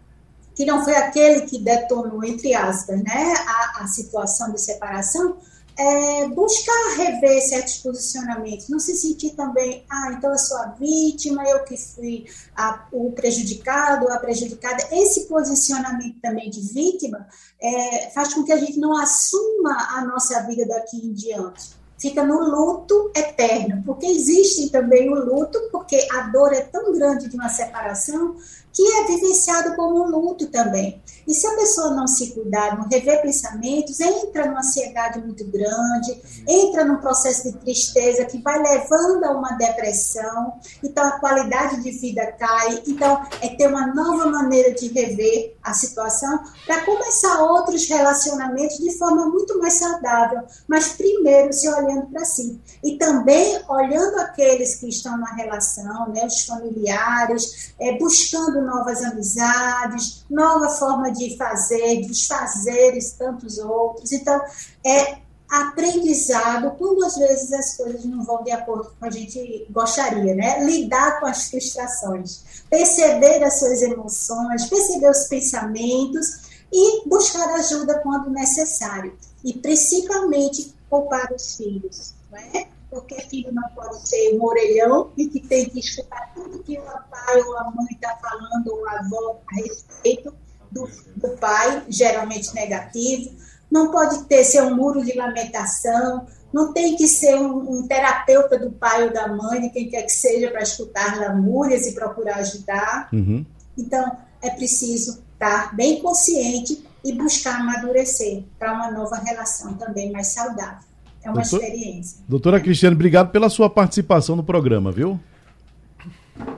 Que 0.57 0.65
não 0.65 0.83
foi 0.83 0.97
aquele 0.97 1.43
que 1.43 1.59
detonou, 1.59 2.25
entre 2.25 2.55
aspas, 2.55 3.01
né, 3.03 3.35
a, 3.47 3.85
a 3.85 3.87
situação 3.87 4.51
de 4.51 4.61
separação, 4.61 5.37
é, 5.79 6.29
buscar 6.29 6.97
rever 6.97 7.41
certos 7.43 7.77
posicionamentos, 7.79 8.69
não 8.69 8.79
se 8.79 8.97
sentir 8.97 9.33
também, 9.33 9.85
ah, 9.91 10.13
então 10.17 10.33
eu 10.33 10.39
sou 10.39 10.57
a 10.59 10.69
vítima, 10.69 11.45
eu 11.45 11.65
que 11.65 11.77
fui 11.77 12.25
a, 12.57 12.87
o 12.91 13.13
prejudicado, 13.13 14.11
a 14.11 14.19
prejudicada. 14.19 14.83
Esse 14.91 15.27
posicionamento 15.27 16.19
também 16.21 16.49
de 16.49 16.63
vítima 16.73 17.29
é, 17.61 18.11
faz 18.11 18.33
com 18.33 18.43
que 18.43 18.53
a 18.53 18.57
gente 18.57 18.79
não 18.79 18.97
assuma 18.97 19.77
a 19.91 20.05
nossa 20.07 20.43
vida 20.45 20.67
daqui 20.67 20.97
em 20.97 21.13
diante. 21.13 21.77
Fica 21.99 22.23
no 22.23 22.39
luto 22.39 23.11
eterno, 23.15 23.83
porque 23.85 24.07
existe 24.07 24.71
também 24.71 25.11
o 25.11 25.15
luto, 25.15 25.59
porque 25.73 26.07
a 26.13 26.23
dor 26.29 26.53
é 26.53 26.61
tão 26.61 26.93
grande 26.93 27.29
de 27.29 27.37
uma 27.37 27.49
separação 27.49 28.37
que 28.77 28.83
é 28.83 29.07
vivenciado 29.07 29.75
como 29.75 30.05
um 30.05 30.11
luto 30.11 30.49
também. 30.49 31.03
E 31.27 31.33
se 31.33 31.47
a 31.47 31.57
pessoa 31.57 31.95
não 31.95 32.07
se 32.07 32.35
cuidar, 32.35 32.77
não 32.77 32.87
rever 32.89 33.23
pensamentos, 33.23 33.99
entra 33.99 34.47
numa 34.47 34.61
ansiedade 34.61 35.19
muito 35.19 35.45
grande, 35.47 36.21
entra 36.47 36.85
num 36.85 36.99
processo 36.99 37.51
de 37.51 37.59
tristeza 37.59 38.27
que 38.27 38.41
vai 38.43 38.63
levando 38.63 39.25
a 39.25 39.31
uma 39.33 39.53
depressão, 39.53 40.53
então 40.85 41.05
a 41.05 41.19
qualidade 41.19 41.83
de 41.83 41.91
vida 41.91 42.31
cai. 42.33 42.83
Então, 42.87 43.27
é 43.41 43.49
ter 43.49 43.67
uma 43.67 43.87
nova 43.95 44.27
maneira 44.27 44.73
de 44.73 44.89
rever 44.89 45.57
a 45.63 45.73
situação 45.73 46.39
para 46.67 46.85
começar 46.85 47.43
outros 47.43 47.89
relacionamentos 47.89 48.77
de 48.77 48.97
forma 48.99 49.27
muito 49.27 49.59
mais 49.59 49.75
saudável, 49.75 50.43
mas 50.69 50.93
primeiro 50.93 51.53
se 51.53 51.67
olhando 51.69 52.07
para 52.09 52.25
si. 52.25 52.61
E 52.85 52.99
também 52.99 53.59
olhando 53.69 54.21
aqueles 54.21 54.77
que 54.77 54.89
estão 54.89 55.17
na 55.17 55.35
relação, 55.35 56.09
né, 56.11 56.27
os 56.27 56.45
familiares, 56.45 57.75
é, 57.81 57.99
buscando 57.99 58.66
novas 58.67 59.03
amizades, 59.03 60.25
nova 60.29 60.69
forma 60.69 61.11
de 61.13 61.37
fazer, 61.37 62.07
dos 62.07 62.27
fazeres, 62.27 63.13
tantos 63.13 63.59
outros. 63.59 64.13
Então, 64.13 64.41
é 64.85 65.19
aprendizado 65.49 66.73
quando 66.73 67.05
às 67.05 67.17
vezes 67.17 67.53
as 67.53 67.77
coisas 67.77 68.05
não 68.05 68.25
vão 68.25 68.43
de 68.43 68.51
acordo 68.51 68.93
com 68.99 69.07
a 69.07 69.11
gente 69.11 69.67
gostaria, 69.71 70.35
né? 70.35 70.65
Lidar 70.65 71.21
com 71.21 71.27
as 71.27 71.49
frustrações, 71.49 72.65
perceber 72.69 73.43
as 73.45 73.59
suas 73.59 73.81
emoções, 73.83 74.67
perceber 74.67 75.11
os 75.11 75.25
pensamentos 75.27 76.47
e 76.73 77.09
buscar 77.09 77.49
ajuda 77.55 78.01
quando 78.01 78.31
necessário. 78.31 79.17
E 79.45 79.53
principalmente 79.55 80.75
poupar 80.91 81.33
os 81.33 81.57
filhos, 81.57 82.15
não 82.31 82.39
é? 82.39 82.67
Porque 82.97 83.21
filho 83.29 83.53
não 83.53 83.69
pode 83.75 84.09
ser 84.09 84.35
um 84.35 84.43
orelhão 84.43 85.13
e 85.19 85.29
que 85.29 85.41
tem 85.41 85.69
que 85.69 85.81
escutar 85.81 86.33
tudo 86.35 86.63
que 86.63 86.79
o 86.79 86.83
pai 86.83 87.43
ou 87.43 87.59
a 87.59 87.65
mãe 87.71 87.87
está 87.91 88.17
falando, 88.17 88.69
ou 88.69 88.89
a 88.89 89.01
avó 89.01 89.41
a 89.53 89.57
respeito 89.57 90.35
do, 90.71 90.89
do 91.15 91.37
pai, 91.37 91.85
geralmente 91.89 92.55
negativo. 92.55 93.37
Não 93.71 93.91
pode 93.91 94.25
ter 94.25 94.45
ser 94.45 94.63
um 94.63 94.75
muro 94.75 95.05
de 95.05 95.13
lamentação, 95.17 96.27
não 96.53 96.73
tem 96.73 96.97
que 96.97 97.07
ser 97.07 97.35
um, 97.35 97.71
um, 97.71 97.87
terapeuta 97.87 98.59
do 98.59 98.71
pai 98.73 99.05
ou 99.05 99.13
da 99.13 99.29
mãe, 99.29 99.61
de 99.61 99.71
quem 99.71 99.91
quer 99.91 100.03
que 100.03 100.13
seja, 100.13 100.51
para 100.51 100.63
escutar 100.63 101.21
lamúrias 101.21 101.87
e 101.87 101.93
procurar 101.93 102.37
ajudar. 102.37 103.11
Uhum. 103.13 103.45
Então, 103.77 104.17
é 104.41 104.49
preciso 104.49 105.23
estar 105.35 105.77
bem 105.77 106.01
consciente 106.01 106.83
e 107.05 107.13
buscar 107.13 107.61
amadurecer 107.61 108.45
para 108.59 108.73
uma 108.73 108.91
nova 108.91 109.17
relação 109.17 109.75
também 109.75 110.11
mais 110.11 110.29
saudável. 110.29 110.96
É 111.27 111.31
uma 111.31 111.43
Doutor, 111.43 111.61
experiência. 111.61 112.19
Doutora 112.29 112.61
Cristiane, 112.61 112.95
obrigado 112.95 113.31
pela 113.31 113.49
sua 113.49 113.69
participação 113.69 114.37
no 114.37 114.45
programa, 114.45 114.93
viu? 114.93 115.19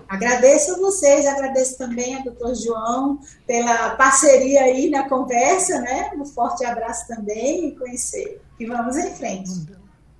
Agradeço 0.09 0.75
a 0.75 0.79
vocês, 0.79 1.27
agradeço 1.27 1.79
também 1.79 2.17
ao 2.17 2.25
doutor 2.25 2.55
João 2.55 3.19
pela 3.47 3.91
parceria 3.91 4.63
aí 4.63 4.91
na 4.91 5.09
conversa, 5.09 5.81
né? 5.81 6.11
Um 6.19 6.25
forte 6.25 6.65
abraço 6.65 7.07
também 7.07 7.69
e 7.69 7.73
conhecer. 7.73 8.41
E 8.59 8.67
vamos 8.67 8.97
em 8.97 9.11
frente. 9.13 9.51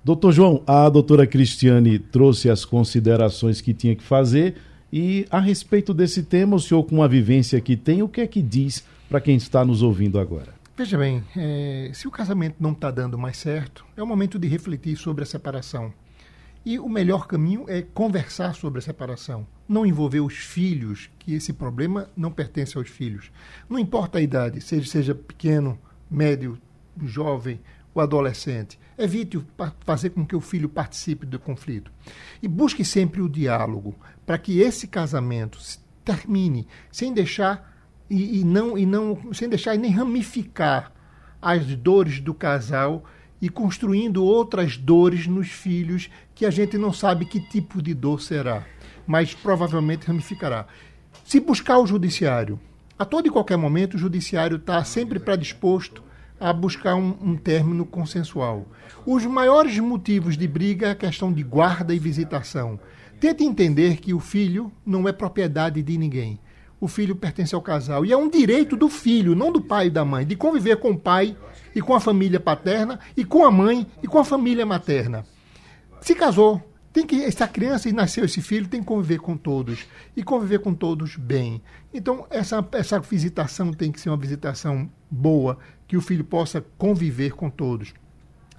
Doutor 0.03 0.31
João, 0.31 0.63
a 0.65 0.89
doutora 0.89 1.27
Cristiane 1.27 1.99
trouxe 1.99 2.49
as 2.49 2.63
considerações 2.65 3.61
que 3.61 3.73
tinha 3.73 3.95
que 3.95 4.03
fazer 4.03 4.55
e 4.91 5.27
a 5.29 5.39
respeito 5.39 5.93
desse 5.93 6.23
tema, 6.23 6.55
o 6.55 6.59
senhor 6.59 6.83
com 6.83 7.03
a 7.03 7.07
vivência 7.07 7.59
que 7.61 7.75
tem, 7.75 8.01
o 8.01 8.07
que 8.07 8.21
é 8.21 8.27
que 8.27 8.41
diz 8.41 8.83
para 9.09 9.21
quem 9.21 9.35
está 9.35 9.63
nos 9.65 9.83
ouvindo 9.83 10.19
agora? 10.19 10.58
Veja 10.79 10.97
bem, 10.97 11.21
é, 11.35 11.91
se 11.93 12.07
o 12.07 12.11
casamento 12.11 12.55
não 12.57 12.71
está 12.71 12.89
dando 12.89 13.17
mais 13.17 13.35
certo, 13.35 13.85
é 13.97 14.01
o 14.01 14.07
momento 14.07 14.39
de 14.39 14.47
refletir 14.47 14.95
sobre 14.95 15.23
a 15.23 15.27
separação. 15.27 15.93
E 16.65 16.79
o 16.79 16.87
melhor 16.87 17.27
caminho 17.27 17.65
é 17.67 17.81
conversar 17.81 18.55
sobre 18.55 18.79
a 18.79 18.81
separação, 18.81 19.45
não 19.67 19.85
envolver 19.85 20.21
os 20.21 20.35
filhos, 20.35 21.09
que 21.19 21.33
esse 21.33 21.51
problema 21.51 22.09
não 22.15 22.31
pertence 22.31 22.77
aos 22.77 22.87
filhos. 22.87 23.29
Não 23.67 23.77
importa 23.77 24.19
a 24.19 24.21
idade, 24.21 24.61
seja, 24.61 24.89
seja 24.89 25.13
pequeno, 25.13 25.77
médio, 26.09 26.57
jovem 27.03 27.59
ou 27.93 28.01
adolescente. 28.01 28.79
Evite 28.97 29.45
fazer 29.81 30.11
com 30.11 30.25
que 30.25 30.33
o 30.37 30.39
filho 30.39 30.69
participe 30.69 31.25
do 31.25 31.37
conflito. 31.37 31.91
E 32.41 32.47
busque 32.47 32.85
sempre 32.85 33.21
o 33.21 33.27
diálogo, 33.27 33.93
para 34.25 34.37
que 34.37 34.61
esse 34.61 34.87
casamento 34.87 35.59
termine 36.05 36.65
sem 36.89 37.13
deixar 37.13 37.69
e, 38.09 38.39
e, 38.39 38.43
não, 38.43 38.77
e 38.77 38.85
não 38.85 39.33
sem 39.33 39.47
deixar 39.47 39.77
nem 39.77 39.91
ramificar 39.91 40.91
as 41.41 41.65
dores 41.75 42.19
do 42.19 42.33
casal 42.33 43.03
e 43.41 43.47
construindo 43.47 44.23
outras 44.23 44.75
dores 44.75 45.27
nos 45.27 45.49
filhos 45.49 46.09
que 46.35 46.45
a 46.45 46.49
gente 46.49 46.77
não 46.77 46.91
sabe 46.91 47.25
que 47.25 47.39
tipo 47.39 47.81
de 47.81 47.93
dor 47.93 48.21
será, 48.21 48.65
mas 49.07 49.33
provavelmente 49.33 50.07
ramificará. 50.07 50.65
Se 51.23 51.39
buscar 51.39 51.77
o 51.79 51.87
judiciário, 51.87 52.59
a 52.97 53.05
todo 53.05 53.27
e 53.27 53.31
qualquer 53.31 53.57
momento 53.57 53.93
o 53.93 53.99
judiciário 53.99 54.57
está 54.57 54.83
sempre 54.83 55.19
predisposto 55.19 56.03
a 56.39 56.51
buscar 56.51 56.95
um, 56.95 57.15
um 57.21 57.35
término 57.37 57.85
consensual. 57.85 58.65
Os 59.05 59.25
maiores 59.25 59.77
motivos 59.79 60.37
de 60.37 60.47
briga 60.47 60.87
é 60.87 60.91
a 60.91 60.95
questão 60.95 61.31
de 61.31 61.43
guarda 61.43 61.93
e 61.93 61.99
visitação. 61.99 62.79
Tente 63.19 63.43
entender 63.43 63.97
que 63.97 64.13
o 64.13 64.19
filho 64.19 64.71
não 64.85 65.07
é 65.07 65.11
propriedade 65.11 65.81
de 65.81 65.97
ninguém 65.97 66.39
o 66.79 66.87
filho 66.87 67.15
pertence 67.15 67.53
ao 67.53 67.61
casal. 67.61 68.05
E 68.05 68.11
é 68.11 68.17
um 68.17 68.29
direito 68.29 68.75
do 68.75 68.89
filho, 68.89 69.35
não 69.35 69.51
do 69.51 69.61
pai 69.61 69.87
e 69.87 69.91
da 69.91 70.05
mãe, 70.05 70.25
de 70.25 70.35
conviver 70.35 70.77
com 70.77 70.91
o 70.91 70.99
pai 70.99 71.35
e 71.75 71.81
com 71.81 71.93
a 71.93 71.99
família 71.99 72.39
paterna, 72.39 72.99
e 73.15 73.23
com 73.23 73.45
a 73.45 73.51
mãe 73.51 73.85
e 74.01 74.07
com 74.07 74.17
a 74.17 74.25
família 74.25 74.65
materna. 74.65 75.25
Se 76.01 76.15
casou, 76.15 76.63
tem 76.91 77.05
que 77.05 77.23
essa 77.23 77.47
criança 77.47 77.87
e 77.87 77.93
nasceu 77.93 78.25
esse 78.25 78.41
filho 78.41 78.67
tem 78.67 78.79
que 78.81 78.87
conviver 78.87 79.19
com 79.19 79.37
todos 79.37 79.85
e 80.15 80.23
conviver 80.23 80.59
com 80.59 80.73
todos 80.73 81.15
bem. 81.15 81.61
Então 81.93 82.25
essa 82.29 82.67
essa 82.71 82.99
visitação 82.99 83.71
tem 83.71 83.91
que 83.91 83.99
ser 83.99 84.09
uma 84.09 84.17
visitação 84.17 84.89
boa, 85.09 85.57
que 85.87 85.97
o 85.97 86.01
filho 86.01 86.23
possa 86.23 86.63
conviver 86.77 87.33
com 87.33 87.49
todos. 87.49 87.93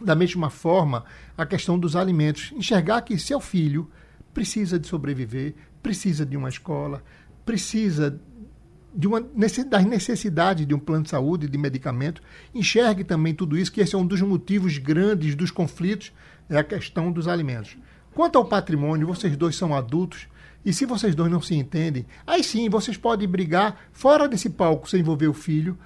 Da 0.01 0.15
mesma 0.15 0.49
forma, 0.49 1.05
a 1.37 1.45
questão 1.45 1.79
dos 1.79 1.95
alimentos, 1.95 2.53
enxergar 2.53 3.03
que 3.03 3.19
seu 3.19 3.41
filho 3.41 3.91
precisa 4.33 4.79
de 4.79 4.87
sobreviver, 4.87 5.55
precisa 5.83 6.25
de 6.25 6.37
uma 6.37 6.49
escola, 6.49 7.03
precisa 7.51 8.17
de 8.95 9.09
uma 9.09 9.21
da 9.21 9.81
necessidade 9.81 10.65
de 10.65 10.73
um 10.73 10.79
plano 10.79 11.03
de 11.03 11.11
saúde, 11.11 11.49
de 11.49 11.59
medicamento, 11.59 12.23
enxergue 12.55 13.03
também 13.03 13.35
tudo 13.35 13.59
isso, 13.59 13.73
que 13.73 13.81
esse 13.81 13.93
é 13.93 13.99
um 13.99 14.07
dos 14.07 14.21
motivos 14.21 14.79
grandes 14.79 15.35
dos 15.35 15.51
conflitos, 15.51 16.13
é 16.49 16.57
a 16.57 16.63
questão 16.63 17.11
dos 17.11 17.27
alimentos. 17.27 17.77
Quanto 18.15 18.39
ao 18.39 18.45
patrimônio, 18.45 19.05
vocês 19.05 19.37
dois 19.37 19.57
são 19.57 19.75
adultos, 19.75 20.29
e 20.65 20.73
se 20.73 20.87
vocês 20.87 21.13
dois 21.13 21.31
não 21.31 21.41
se 21.41 21.57
entendem, 21.57 22.07
aí 22.25 22.45
sim 22.45 22.69
vocês 22.69 22.97
podem 22.97 23.27
brigar 23.27 23.77
fora 23.93 24.29
desse 24.29 24.51
palco 24.51 24.89
sem 24.89 25.01
envolver 25.01 25.27
o 25.27 25.35
filho, 25.35 25.77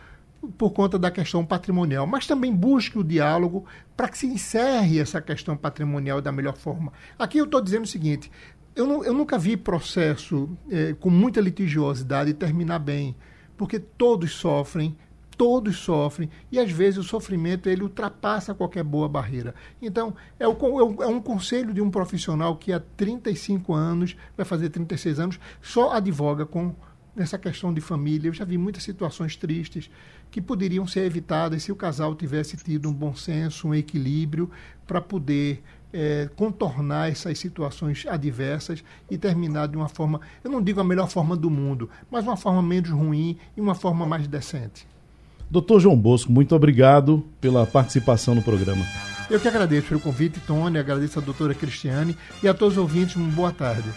por 0.58 0.70
conta 0.70 0.98
da 0.98 1.10
questão 1.10 1.44
patrimonial, 1.44 2.06
mas 2.06 2.26
também 2.26 2.54
busque 2.54 2.98
o 2.98 3.04
diálogo 3.04 3.64
para 3.96 4.08
que 4.08 4.18
se 4.18 4.26
encerre 4.26 4.98
essa 4.98 5.20
questão 5.20 5.56
patrimonial 5.56 6.20
da 6.20 6.32
melhor 6.32 6.56
forma. 6.56 6.92
Aqui 7.18 7.38
eu 7.38 7.44
estou 7.44 7.60
dizendo 7.60 7.84
o 7.84 7.88
seguinte: 7.88 8.30
eu, 8.74 8.86
não, 8.86 9.04
eu 9.04 9.12
nunca 9.12 9.38
vi 9.38 9.56
processo 9.56 10.48
é, 10.70 10.94
com 10.94 11.10
muita 11.10 11.40
litigiosidade 11.40 12.34
terminar 12.34 12.78
bem, 12.78 13.14
porque 13.56 13.78
todos 13.78 14.32
sofrem, 14.32 14.96
todos 15.36 15.76
sofrem 15.76 16.30
e 16.50 16.58
às 16.58 16.70
vezes 16.70 16.98
o 16.98 17.02
sofrimento 17.04 17.68
ele 17.68 17.82
ultrapassa 17.82 18.54
qualquer 18.54 18.82
boa 18.82 19.08
barreira. 19.08 19.54
Então, 19.80 20.14
é, 20.38 20.46
o, 20.46 21.02
é 21.02 21.06
um 21.06 21.20
conselho 21.20 21.72
de 21.72 21.80
um 21.80 21.90
profissional 21.90 22.56
que 22.56 22.72
há 22.72 22.80
35 22.80 23.72
anos, 23.72 24.16
vai 24.36 24.44
fazer 24.44 24.70
36 24.70 25.20
anos, 25.20 25.40
só 25.60 25.92
advoga 25.92 26.44
com 26.44 26.74
nessa 27.14 27.38
questão 27.38 27.72
de 27.72 27.80
família. 27.80 28.28
Eu 28.28 28.34
já 28.34 28.44
vi 28.44 28.58
muitas 28.58 28.82
situações 28.82 29.36
tristes 29.36 29.90
que 30.30 30.40
poderiam 30.40 30.86
ser 30.86 31.04
evitadas 31.04 31.62
se 31.62 31.70
o 31.70 31.76
casal 31.76 32.14
tivesse 32.14 32.56
tido 32.56 32.88
um 32.88 32.92
bom 32.92 33.14
senso, 33.14 33.68
um 33.68 33.74
equilíbrio 33.74 34.50
para 34.86 35.00
poder 35.00 35.62
é, 35.94 36.28
contornar 36.34 37.08
essas 37.08 37.38
situações 37.38 38.04
adversas 38.08 38.82
e 39.08 39.16
terminar 39.16 39.68
de 39.68 39.76
uma 39.76 39.88
forma, 39.88 40.20
eu 40.42 40.50
não 40.50 40.60
digo 40.60 40.80
a 40.80 40.84
melhor 40.84 41.08
forma 41.08 41.36
do 41.36 41.48
mundo, 41.48 41.88
mas 42.10 42.24
uma 42.24 42.36
forma 42.36 42.60
menos 42.60 42.90
ruim 42.90 43.38
e 43.56 43.60
uma 43.60 43.76
forma 43.76 44.04
mais 44.04 44.26
decente. 44.26 44.86
Doutor 45.48 45.78
João 45.78 45.96
Bosco, 45.96 46.32
muito 46.32 46.56
obrigado 46.56 47.24
pela 47.40 47.64
participação 47.64 48.34
no 48.34 48.42
programa. 48.42 48.84
Eu 49.30 49.38
que 49.38 49.46
agradeço 49.46 49.88
pelo 49.88 50.00
convite, 50.00 50.40
Tony, 50.40 50.78
agradeço 50.78 51.20
a 51.20 51.22
doutora 51.22 51.54
Cristiane 51.54 52.16
e 52.42 52.48
a 52.48 52.52
todos 52.52 52.76
os 52.76 52.82
ouvintes, 52.82 53.14
uma 53.14 53.30
boa 53.30 53.52
tarde. 53.52 53.88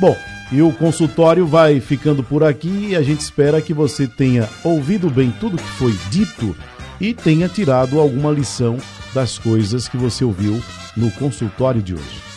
Bom, 0.00 0.16
e 0.50 0.62
o 0.62 0.72
consultório 0.72 1.46
vai 1.46 1.80
ficando 1.80 2.22
por 2.22 2.42
aqui 2.42 2.88
e 2.88 2.96
a 2.96 3.02
gente 3.02 3.20
espera 3.20 3.60
que 3.60 3.74
você 3.74 4.08
tenha 4.08 4.48
ouvido 4.64 5.10
bem 5.10 5.30
tudo 5.38 5.58
que 5.58 5.62
foi 5.62 5.92
dito 6.08 6.56
e 6.98 7.12
tenha 7.12 7.48
tirado 7.48 8.00
alguma 8.00 8.30
lição 8.30 8.78
das 9.14 9.38
coisas 9.38 9.88
que 9.88 9.96
você 9.96 10.24
ouviu 10.24 10.60
no 10.96 11.10
consultório 11.12 11.82
de 11.82 11.94
hoje. 11.94 12.30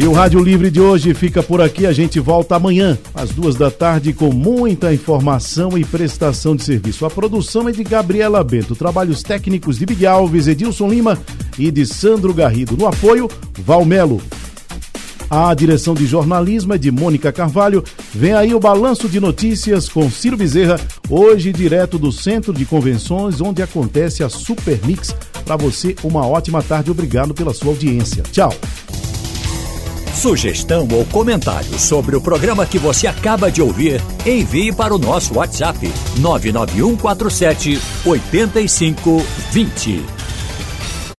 E 0.00 0.06
o 0.06 0.12
Rádio 0.12 0.42
Livre 0.42 0.70
de 0.70 0.80
hoje 0.80 1.12
fica 1.12 1.42
por 1.42 1.60
aqui. 1.60 1.84
A 1.84 1.92
gente 1.92 2.18
volta 2.18 2.56
amanhã, 2.56 2.96
às 3.14 3.30
duas 3.30 3.54
da 3.54 3.70
tarde, 3.70 4.14
com 4.14 4.32
muita 4.32 4.94
informação 4.94 5.76
e 5.76 5.84
prestação 5.84 6.56
de 6.56 6.62
serviço. 6.62 7.04
A 7.04 7.10
produção 7.10 7.68
é 7.68 7.72
de 7.72 7.84
Gabriela 7.84 8.42
Bento, 8.42 8.74
trabalhos 8.74 9.22
técnicos 9.22 9.78
de 9.78 9.86
Miguel 9.86 10.12
Alves, 10.12 10.48
Edilson 10.48 10.88
Lima 10.88 11.18
e 11.58 11.70
de 11.70 11.84
Sandro 11.84 12.32
Garrido. 12.32 12.78
No 12.78 12.86
apoio, 12.86 13.28
Valmelo. 13.58 14.22
A 15.30 15.54
direção 15.54 15.94
de 15.94 16.04
jornalismo 16.06 16.74
é 16.74 16.78
de 16.78 16.90
Mônica 16.90 17.30
Carvalho. 17.30 17.84
Vem 18.12 18.32
aí 18.32 18.52
o 18.52 18.58
balanço 18.58 19.08
de 19.08 19.20
notícias 19.20 19.88
com 19.88 20.10
Ciro 20.10 20.36
Bezerra, 20.36 20.80
hoje 21.08 21.52
direto 21.52 22.00
do 22.00 22.10
Centro 22.10 22.52
de 22.52 22.64
Convenções, 22.64 23.40
onde 23.40 23.62
acontece 23.62 24.24
a 24.24 24.28
Super 24.28 24.80
Mix. 24.84 25.14
Para 25.44 25.56
você, 25.56 25.94
uma 26.02 26.26
ótima 26.26 26.64
tarde. 26.64 26.90
Obrigado 26.90 27.32
pela 27.32 27.54
sua 27.54 27.68
audiência. 27.68 28.24
Tchau. 28.32 28.52
Sugestão 30.16 30.88
ou 30.92 31.04
comentário 31.06 31.78
sobre 31.78 32.16
o 32.16 32.20
programa 32.20 32.66
que 32.66 32.78
você 32.78 33.06
acaba 33.06 33.52
de 33.52 33.62
ouvir, 33.62 34.02
envie 34.26 34.72
para 34.72 34.92
o 34.92 34.98
nosso 34.98 35.38
WhatsApp 35.38 35.88
99147 36.18 37.80
8520. 38.04 40.19